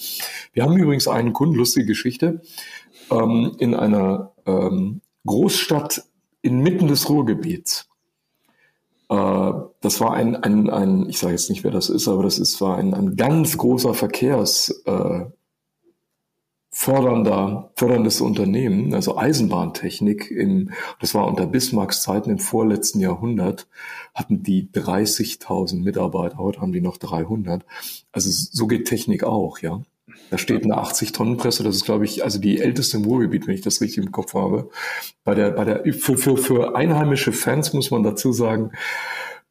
[0.51, 2.41] Wir haben übrigens einen Kunden, lustige Geschichte,
[3.11, 6.05] ähm, in einer ähm, Großstadt
[6.41, 7.90] inmitten des Ruhrgebiets
[9.11, 12.61] das war ein, ein, ein ich sage jetzt nicht, wer das ist, aber das ist,
[12.61, 15.25] war ein, ein ganz großer Verkehrs äh,
[18.21, 20.71] Unternehmen, also Eisenbahntechnik im,
[21.01, 23.67] das war unter Bismarcks Zeiten im vorletzten Jahrhundert,
[24.15, 27.65] hatten die 30.000 Mitarbeiter, heute haben die noch 300.
[28.13, 29.81] Also so geht Technik auch, ja.
[30.29, 33.61] Da steht eine 80-Tonnen-Presse, das ist, glaube ich, also die älteste im Ruhrgebiet, wenn ich
[33.61, 34.69] das richtig im Kopf habe.
[35.23, 38.71] Bei der, bei der, für, für, für einheimische Fans muss man dazu sagen,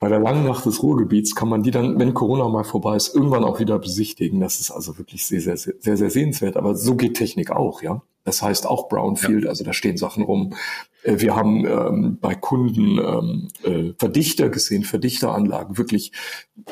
[0.01, 3.15] bei der langen Nacht des Ruhrgebiets kann man die dann, wenn Corona mal vorbei ist,
[3.15, 4.41] irgendwann auch wieder besichtigen.
[4.41, 6.57] Das ist also wirklich sehr, sehr, sehr, sehr, sehr sehenswert.
[6.57, 8.03] Aber so geht Technik auch, ja.
[8.25, 9.51] Das heißt auch Brownfield, ja.
[9.51, 10.55] also da stehen Sachen rum.
[11.03, 15.77] Äh, wir haben ähm, bei Kunden ähm, äh, Verdichter gesehen, Verdichteranlagen.
[15.77, 16.13] Wirklich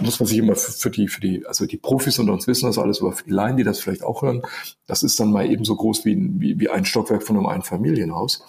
[0.01, 2.67] muss man sich immer für, für, die, für die, also die Profis unter uns wissen
[2.67, 4.41] das alles, aber für die Laien, die das vielleicht auch hören,
[4.87, 8.43] das ist dann mal eben so groß wie, wie, wie ein Stockwerk von einem Einfamilienhaus.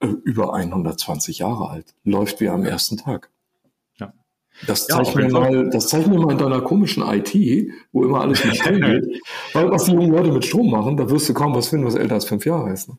[0.00, 1.94] Äh, über 120 Jahre alt.
[2.04, 3.33] Läuft wie am ersten Tag.
[4.66, 7.34] Das zeig, ja, mir mal, das zeig mir mal in deiner komischen IT,
[7.92, 9.22] wo immer alles mit Strom geht.
[9.52, 11.96] Weil was die jungen Leute mit Strom machen, da wirst du kaum was finden, was
[11.96, 12.88] älter als fünf Jahre ist.
[12.88, 12.96] Ne?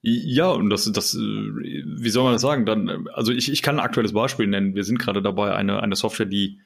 [0.00, 2.66] Ja, und das, das, wie soll man das sagen?
[2.66, 4.74] Dann, also ich, ich kann ein aktuelles Beispiel nennen.
[4.74, 6.60] Wir sind gerade dabei, eine, eine Software, die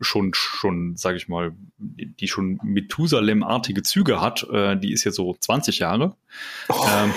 [0.00, 5.36] schon, schon, sage ich mal, die schon Methusalem-artige Züge hat, äh, die ist jetzt so
[5.38, 6.14] 20 Jahre.
[6.68, 6.74] Oh.
[6.88, 7.14] Ähm,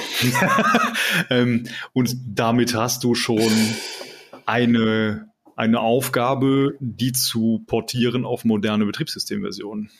[1.29, 3.51] ähm, und damit hast du schon
[4.47, 5.30] eine
[5.61, 9.91] eine Aufgabe, die zu portieren auf moderne Betriebssystemversionen.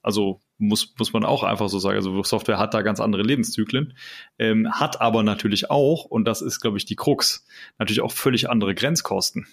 [0.00, 1.96] Also muss, muss man auch einfach so sagen.
[1.96, 3.92] Also Software hat da ganz andere Lebenszyklen,
[4.38, 7.44] ähm, hat aber natürlich auch, und das ist, glaube ich, die Krux,
[7.78, 9.46] natürlich auch völlig andere Grenzkosten.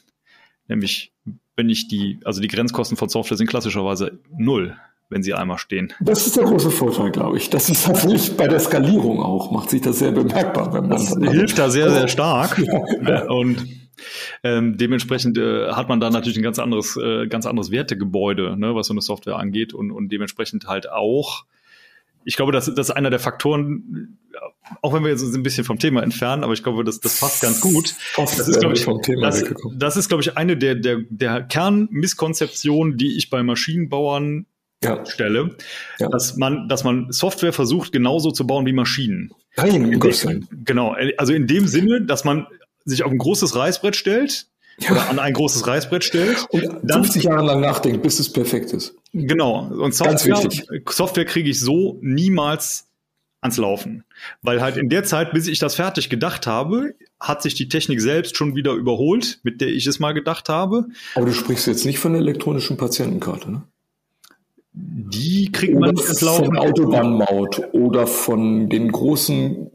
[0.70, 1.12] Nämlich,
[1.58, 4.78] wenn ich die, also die Grenzkosten von Software sind klassischerweise null,
[5.10, 5.92] wenn sie einmal stehen.
[6.00, 7.50] Das ist der große Vorteil, glaube ich.
[7.50, 11.14] Das ist tatsächlich bei der Skalierung auch, macht sich das sehr bemerkbar, wenn man das
[11.18, 12.58] hilft da sehr, sehr stark.
[13.06, 13.28] Ja.
[13.30, 13.89] Und
[14.44, 18.76] ähm, dementsprechend äh, hat man da natürlich ein ganz anderes, äh, ganz anderes Wertegebäude, ne,
[18.76, 21.46] was so eine Software angeht und, und dementsprechend halt auch.
[22.26, 24.18] Ich glaube, das, das ist einer der Faktoren,
[24.82, 27.42] auch wenn wir jetzt ein bisschen vom Thema entfernen, aber ich glaube, das, das passt
[27.42, 27.96] ganz gut.
[28.18, 28.86] Das ist, glaube ich,
[29.22, 34.46] das, das ist, glaube ich, eine der, der, der Kernmisskonzeptionen, die ich bei Maschinenbauern
[34.84, 35.06] ja.
[35.06, 35.56] stelle,
[36.00, 36.10] ja.
[36.10, 39.32] dass man, dass man Software versucht, genauso zu bauen wie Maschinen.
[39.58, 40.00] Nein, um
[40.64, 40.96] Genau.
[41.18, 42.48] Also in dem Sinne, dass man
[42.90, 44.48] sich auf ein großes Reißbrett stellt
[44.80, 44.92] ja.
[44.92, 46.46] oder an ein großes Reißbrett stellt.
[46.50, 48.96] Und dann 50 Jahre lang nachdenkt, bis es perfekt ist.
[49.14, 49.68] Genau.
[49.68, 50.50] Und Software,
[50.90, 52.88] Software kriege ich so niemals
[53.42, 54.04] ans Laufen.
[54.42, 58.02] Weil halt in der Zeit, bis ich das fertig gedacht habe, hat sich die Technik
[58.02, 60.86] selbst schon wieder überholt, mit der ich es mal gedacht habe.
[61.16, 63.64] Aber du sprichst jetzt nicht von der elektronischen Patientenkarte, ne?
[64.82, 66.46] Die kriegt man nicht ins Laufen.
[66.46, 69.72] Von Autobahnmaut oder von den großen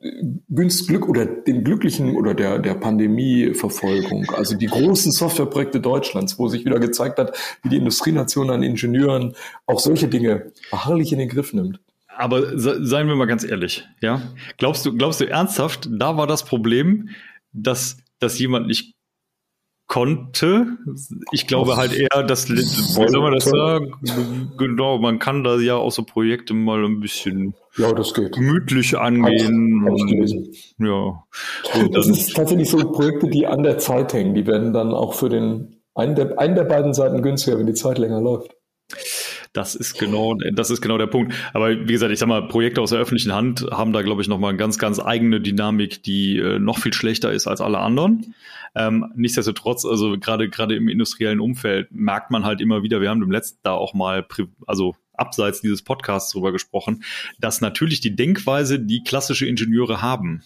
[0.49, 4.27] Günstglück oder den glücklichen oder der, der Pandemieverfolgung.
[4.35, 9.35] Also die großen Softwareprojekte Deutschlands, wo sich wieder gezeigt hat, wie die Industrienation an Ingenieuren
[9.67, 11.81] auch solche Dinge beharrlich in den Griff nimmt.
[12.17, 14.23] Aber seien wir mal ganz ehrlich, ja?
[14.57, 17.09] Glaubst du, glaubst du ernsthaft, da war das Problem,
[17.53, 18.94] dass, dass jemand nicht
[19.87, 20.67] konnte.
[21.33, 24.53] Ich glaube halt eher, dass, wie soll man das sagen?
[24.57, 28.33] Genau, man kann da ja auch so Projekte mal ein bisschen ja, das geht.
[28.33, 29.85] gemütlich angehen.
[29.85, 31.81] Hab, hab ja.
[31.81, 34.35] Und das ist tatsächlich so Projekte, die an der Zeit hängen.
[34.35, 37.75] Die werden dann auch für den einen der, einen der beiden Seiten günstiger, wenn die
[37.75, 38.57] Zeit länger läuft.
[39.55, 41.33] Das ist genau, das ist genau der Punkt.
[41.53, 44.27] Aber wie gesagt, ich sag mal, Projekte aus der öffentlichen Hand haben da, glaube ich,
[44.27, 48.35] nochmal eine ganz, ganz eigene Dynamik, die äh, noch viel schlechter ist als alle anderen.
[48.75, 53.23] Ähm, nichtsdestotrotz, also gerade, gerade im industriellen Umfeld merkt man halt immer wieder, wir haben
[53.23, 54.27] im letzten da auch mal,
[54.67, 57.05] also abseits dieses Podcasts drüber gesprochen,
[57.39, 60.43] dass natürlich die Denkweise, die klassische Ingenieure haben,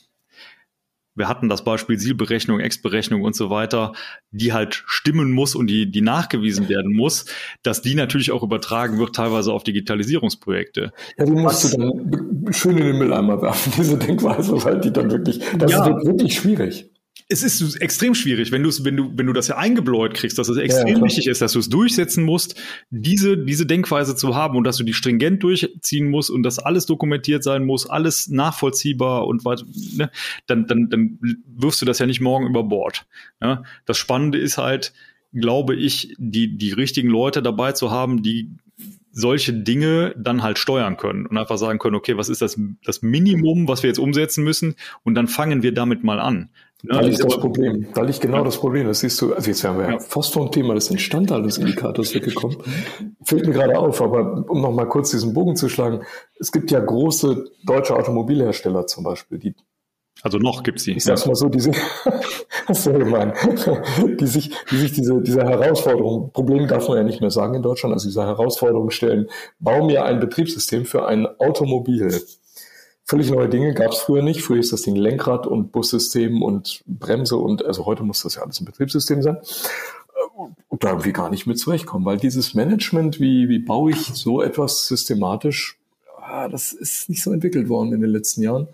[1.18, 3.92] wir hatten das Beispiel Zielberechnung, Ex-Berechnung und so weiter,
[4.30, 7.26] die halt stimmen muss und die, die nachgewiesen werden muss,
[7.62, 10.92] dass die natürlich auch übertragen wird, teilweise auf Digitalisierungsprojekte.
[11.18, 14.92] Ja, die musst Was, du dann schön in den Mülleimer werfen, diese Denkweise, weil die
[14.92, 16.90] dann wirklich, das ja, ist wirklich schwierig
[17.30, 20.48] es ist extrem schwierig, wenn du wenn du wenn du das ja eingebläut kriegst, dass
[20.48, 24.56] es extrem ja, wichtig ist, dass du es durchsetzen musst, diese diese Denkweise zu haben
[24.56, 29.26] und dass du die stringent durchziehen musst und dass alles dokumentiert sein muss, alles nachvollziehbar
[29.26, 29.64] und was,
[29.96, 30.10] ne,
[30.46, 33.06] dann dann dann wirfst du das ja nicht morgen über Bord.
[33.40, 33.62] Ne?
[33.84, 34.94] Das Spannende ist halt,
[35.34, 38.52] glaube ich, die die richtigen Leute dabei zu haben, die
[39.10, 43.02] solche Dinge dann halt steuern können und einfach sagen können, okay, was ist das, das
[43.02, 44.76] Minimum, was wir jetzt umsetzen müssen?
[45.02, 46.50] Und dann fangen wir damit mal an.
[46.84, 47.88] Da liegt das Problem.
[47.92, 48.86] Da liegt genau das Problem.
[48.86, 49.98] Das siehst du, also jetzt haben wir ja.
[49.98, 52.58] fast vom Thema des Instandhaltungsindikators weggekommen.
[53.24, 56.02] Fällt mir gerade auf, aber um nochmal kurz diesen Bogen zu schlagen.
[56.38, 59.54] Es gibt ja große deutsche Automobilhersteller zum Beispiel, die
[60.22, 60.96] also noch gibt's die.
[60.96, 61.76] Ich sag's mal so, die sich,
[62.70, 63.32] sehr gemein,
[64.18, 67.62] die sich, die sich diese, diese Herausforderung, Problem darf man ja nicht mehr sagen in
[67.62, 69.28] Deutschland, also diese Herausforderung stellen,
[69.60, 72.20] bau mir ein Betriebssystem für ein Automobil.
[73.08, 74.42] Völlig neue Dinge gab es früher nicht.
[74.42, 78.42] Früher ist das Ding Lenkrad und Bussystem und Bremse und also heute muss das ja
[78.42, 79.38] alles ein Betriebssystem sein.
[80.68, 84.42] Und da irgendwie gar nicht mit zurechtkommen, weil dieses Management, wie, wie baue ich so
[84.42, 85.78] etwas systematisch,
[86.50, 88.68] das ist nicht so entwickelt worden in den letzten Jahren.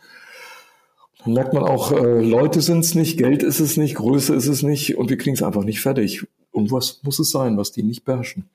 [1.24, 4.48] Dann merkt man auch, äh, Leute sind es nicht, Geld ist es nicht, Größe ist
[4.48, 6.26] es nicht und wir kriegen es einfach nicht fertig.
[6.50, 8.48] Und was muss es sein, was die nicht beherrschen?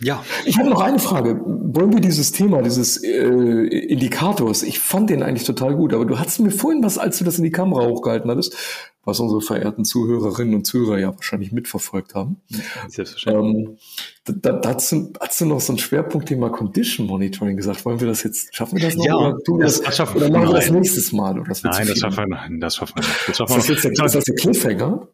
[0.00, 0.24] Ja.
[0.44, 1.40] Ich habe noch eine Frage.
[1.44, 6.18] Wollen wir dieses Thema, dieses äh, Indikators, ich fand den eigentlich total gut, aber du
[6.18, 8.56] hattest mir vorhin was, als du das in die Kamera hochgehalten hattest,
[9.04, 12.40] was unsere verehrten Zuhörerinnen und Zuhörer ja wahrscheinlich mitverfolgt haben.
[12.88, 13.66] Selbstverständlich.
[13.66, 13.78] Ähm,
[14.24, 17.84] da, da hast, du, hast du noch so ein Schwerpunktthema Condition Monitoring gesagt.
[17.84, 19.06] Wollen wir das jetzt, schaffen wir das noch?
[19.06, 21.38] Ja, oder, tun das, das schaffen oder machen wir das nächstes Mal?
[21.38, 23.28] Oder das nein, das schaffen wir, nein, das schaffen wir nicht.
[23.28, 25.08] Das schaffen wir ist, das jetzt, ist das der Cliffhanger?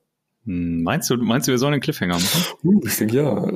[0.46, 2.44] Hm, meinst du, meinst du, wir sollen einen Cliffhanger machen?
[2.64, 3.46] Uh, ich denke ja.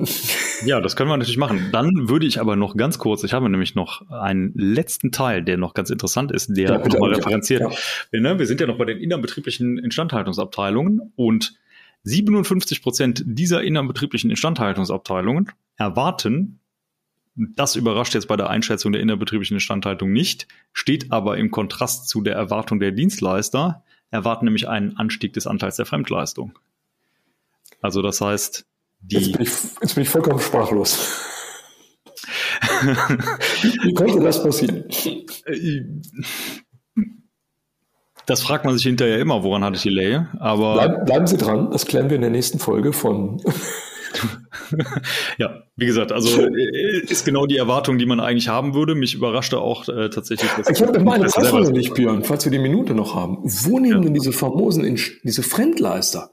[0.65, 1.71] Ja, das können wir natürlich machen.
[1.73, 5.57] Dann würde ich aber noch ganz kurz, ich habe nämlich noch einen letzten Teil, der
[5.57, 7.61] noch ganz interessant ist, der ja, nochmal referenziert.
[7.61, 7.71] Ja.
[8.11, 11.55] Wir, ne, wir sind ja noch bei den innerbetrieblichen Instandhaltungsabteilungen und
[12.05, 16.61] 57 Prozent dieser innerbetrieblichen Instandhaltungsabteilungen erwarten,
[17.35, 22.21] das überrascht jetzt bei der Einschätzung der innerbetrieblichen Instandhaltung nicht, steht aber im Kontrast zu
[22.21, 26.59] der Erwartung der Dienstleister, erwarten nämlich einen Anstieg des Anteils der Fremdleistung.
[27.81, 28.67] Also das heißt,
[29.07, 31.25] jetzt, bin ich, jetzt bin ich vollkommen sprachlos.
[33.83, 34.85] Wie konnte das passieren?
[38.27, 40.21] Das fragt man sich hinterher immer, woran hatte ich Delay.
[40.39, 43.41] Aber Bleib, bleiben Sie dran, das klären wir in der nächsten Folge von.
[45.39, 48.95] ja, wie gesagt, also äh, ist genau die Erwartung, die man eigentlich haben würde.
[48.95, 50.51] Mich überraschte auch äh, tatsächlich.
[50.53, 53.39] Dass ich habe meine Frage nicht, Björn, falls wir die Minute noch haben.
[53.43, 54.05] Wo nehmen ja.
[54.05, 56.31] denn diese famosen, diese Fremdleister?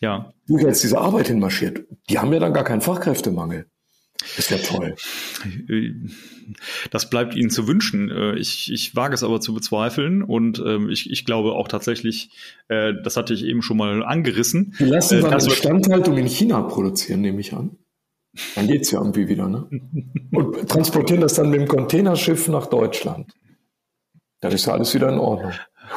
[0.00, 0.32] Ja.
[0.46, 1.84] Wo jetzt diese Arbeit hinmarschiert?
[2.08, 3.66] Die haben ja dann gar keinen Fachkräftemangel.
[4.36, 4.96] Ist ja toll.
[6.90, 8.10] Das bleibt Ihnen zu wünschen.
[8.10, 12.30] Äh, ich, ich wage es aber zu bezweifeln und ähm, ich, ich glaube auch tatsächlich,
[12.68, 14.74] äh, das hatte ich eben schon mal angerissen.
[14.80, 17.76] Die lassen dann äh, Instandhaltung in China produzieren, nehme ich an.
[18.56, 19.68] Dann geht's ja irgendwie wieder, ne?
[20.32, 23.32] Und transportieren das dann mit dem Containerschiff nach Deutschland.
[24.40, 25.52] Dann ist ja alles wieder in Ordnung.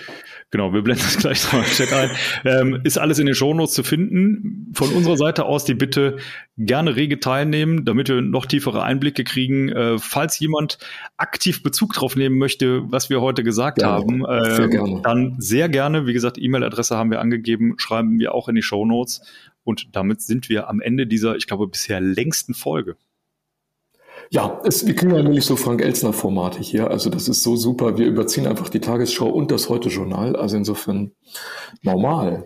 [0.51, 2.11] Genau, wir blenden das gleich nochmal im Chat ein.
[2.43, 4.71] Ähm, ist alles in den Shownotes zu finden.
[4.73, 6.17] Von unserer Seite aus die Bitte
[6.57, 9.69] gerne rege teilnehmen, damit wir noch tiefere Einblicke kriegen.
[9.69, 10.77] Äh, falls jemand
[11.15, 15.69] aktiv Bezug drauf nehmen möchte, was wir heute gesagt ja, haben, äh, sehr dann sehr
[15.69, 16.05] gerne.
[16.05, 19.21] Wie gesagt, E-Mail-Adresse haben wir angegeben, schreiben wir auch in die Shownotes.
[19.63, 22.97] Und damit sind wir am Ende dieser, ich glaube, bisher längsten Folge.
[24.33, 26.89] Ja, es, wir kriegen ja nämlich so Frank-Elzner-Formate hier.
[26.89, 27.97] Also das ist so super.
[27.97, 30.37] Wir überziehen einfach die Tagesschau und das Heute-Journal.
[30.37, 31.11] Also insofern
[31.81, 32.45] normal.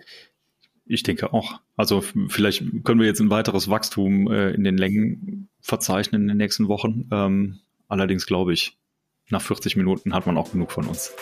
[0.84, 1.60] Ich denke auch.
[1.76, 6.36] Also vielleicht können wir jetzt ein weiteres Wachstum äh, in den Längen verzeichnen in den
[6.38, 7.08] nächsten Wochen.
[7.12, 8.76] Ähm, allerdings glaube ich,
[9.30, 11.12] nach 40 Minuten hat man auch genug von uns.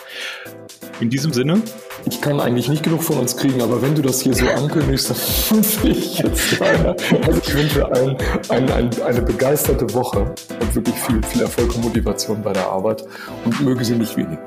[0.99, 1.61] In diesem Sinne.
[2.05, 5.09] Ich kann eigentlich nicht genug von uns kriegen, aber wenn du das hier so ankündigst,
[5.09, 5.17] dann
[5.57, 6.95] wünsche ich jetzt eine,
[7.25, 8.17] also ich wünsche ein,
[8.49, 13.03] ein, ein, eine begeisterte Woche und wirklich viel, viel Erfolg und Motivation bei der Arbeit
[13.43, 14.37] und möge sie nicht wenig.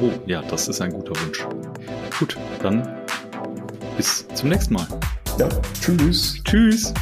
[0.00, 1.44] Oh, ja, das ist ein guter Wunsch.
[2.18, 2.96] Gut, dann
[3.96, 4.86] bis zum nächsten Mal.
[5.38, 5.48] Ja,
[5.80, 6.40] tschüss.
[6.44, 6.94] Tschüss.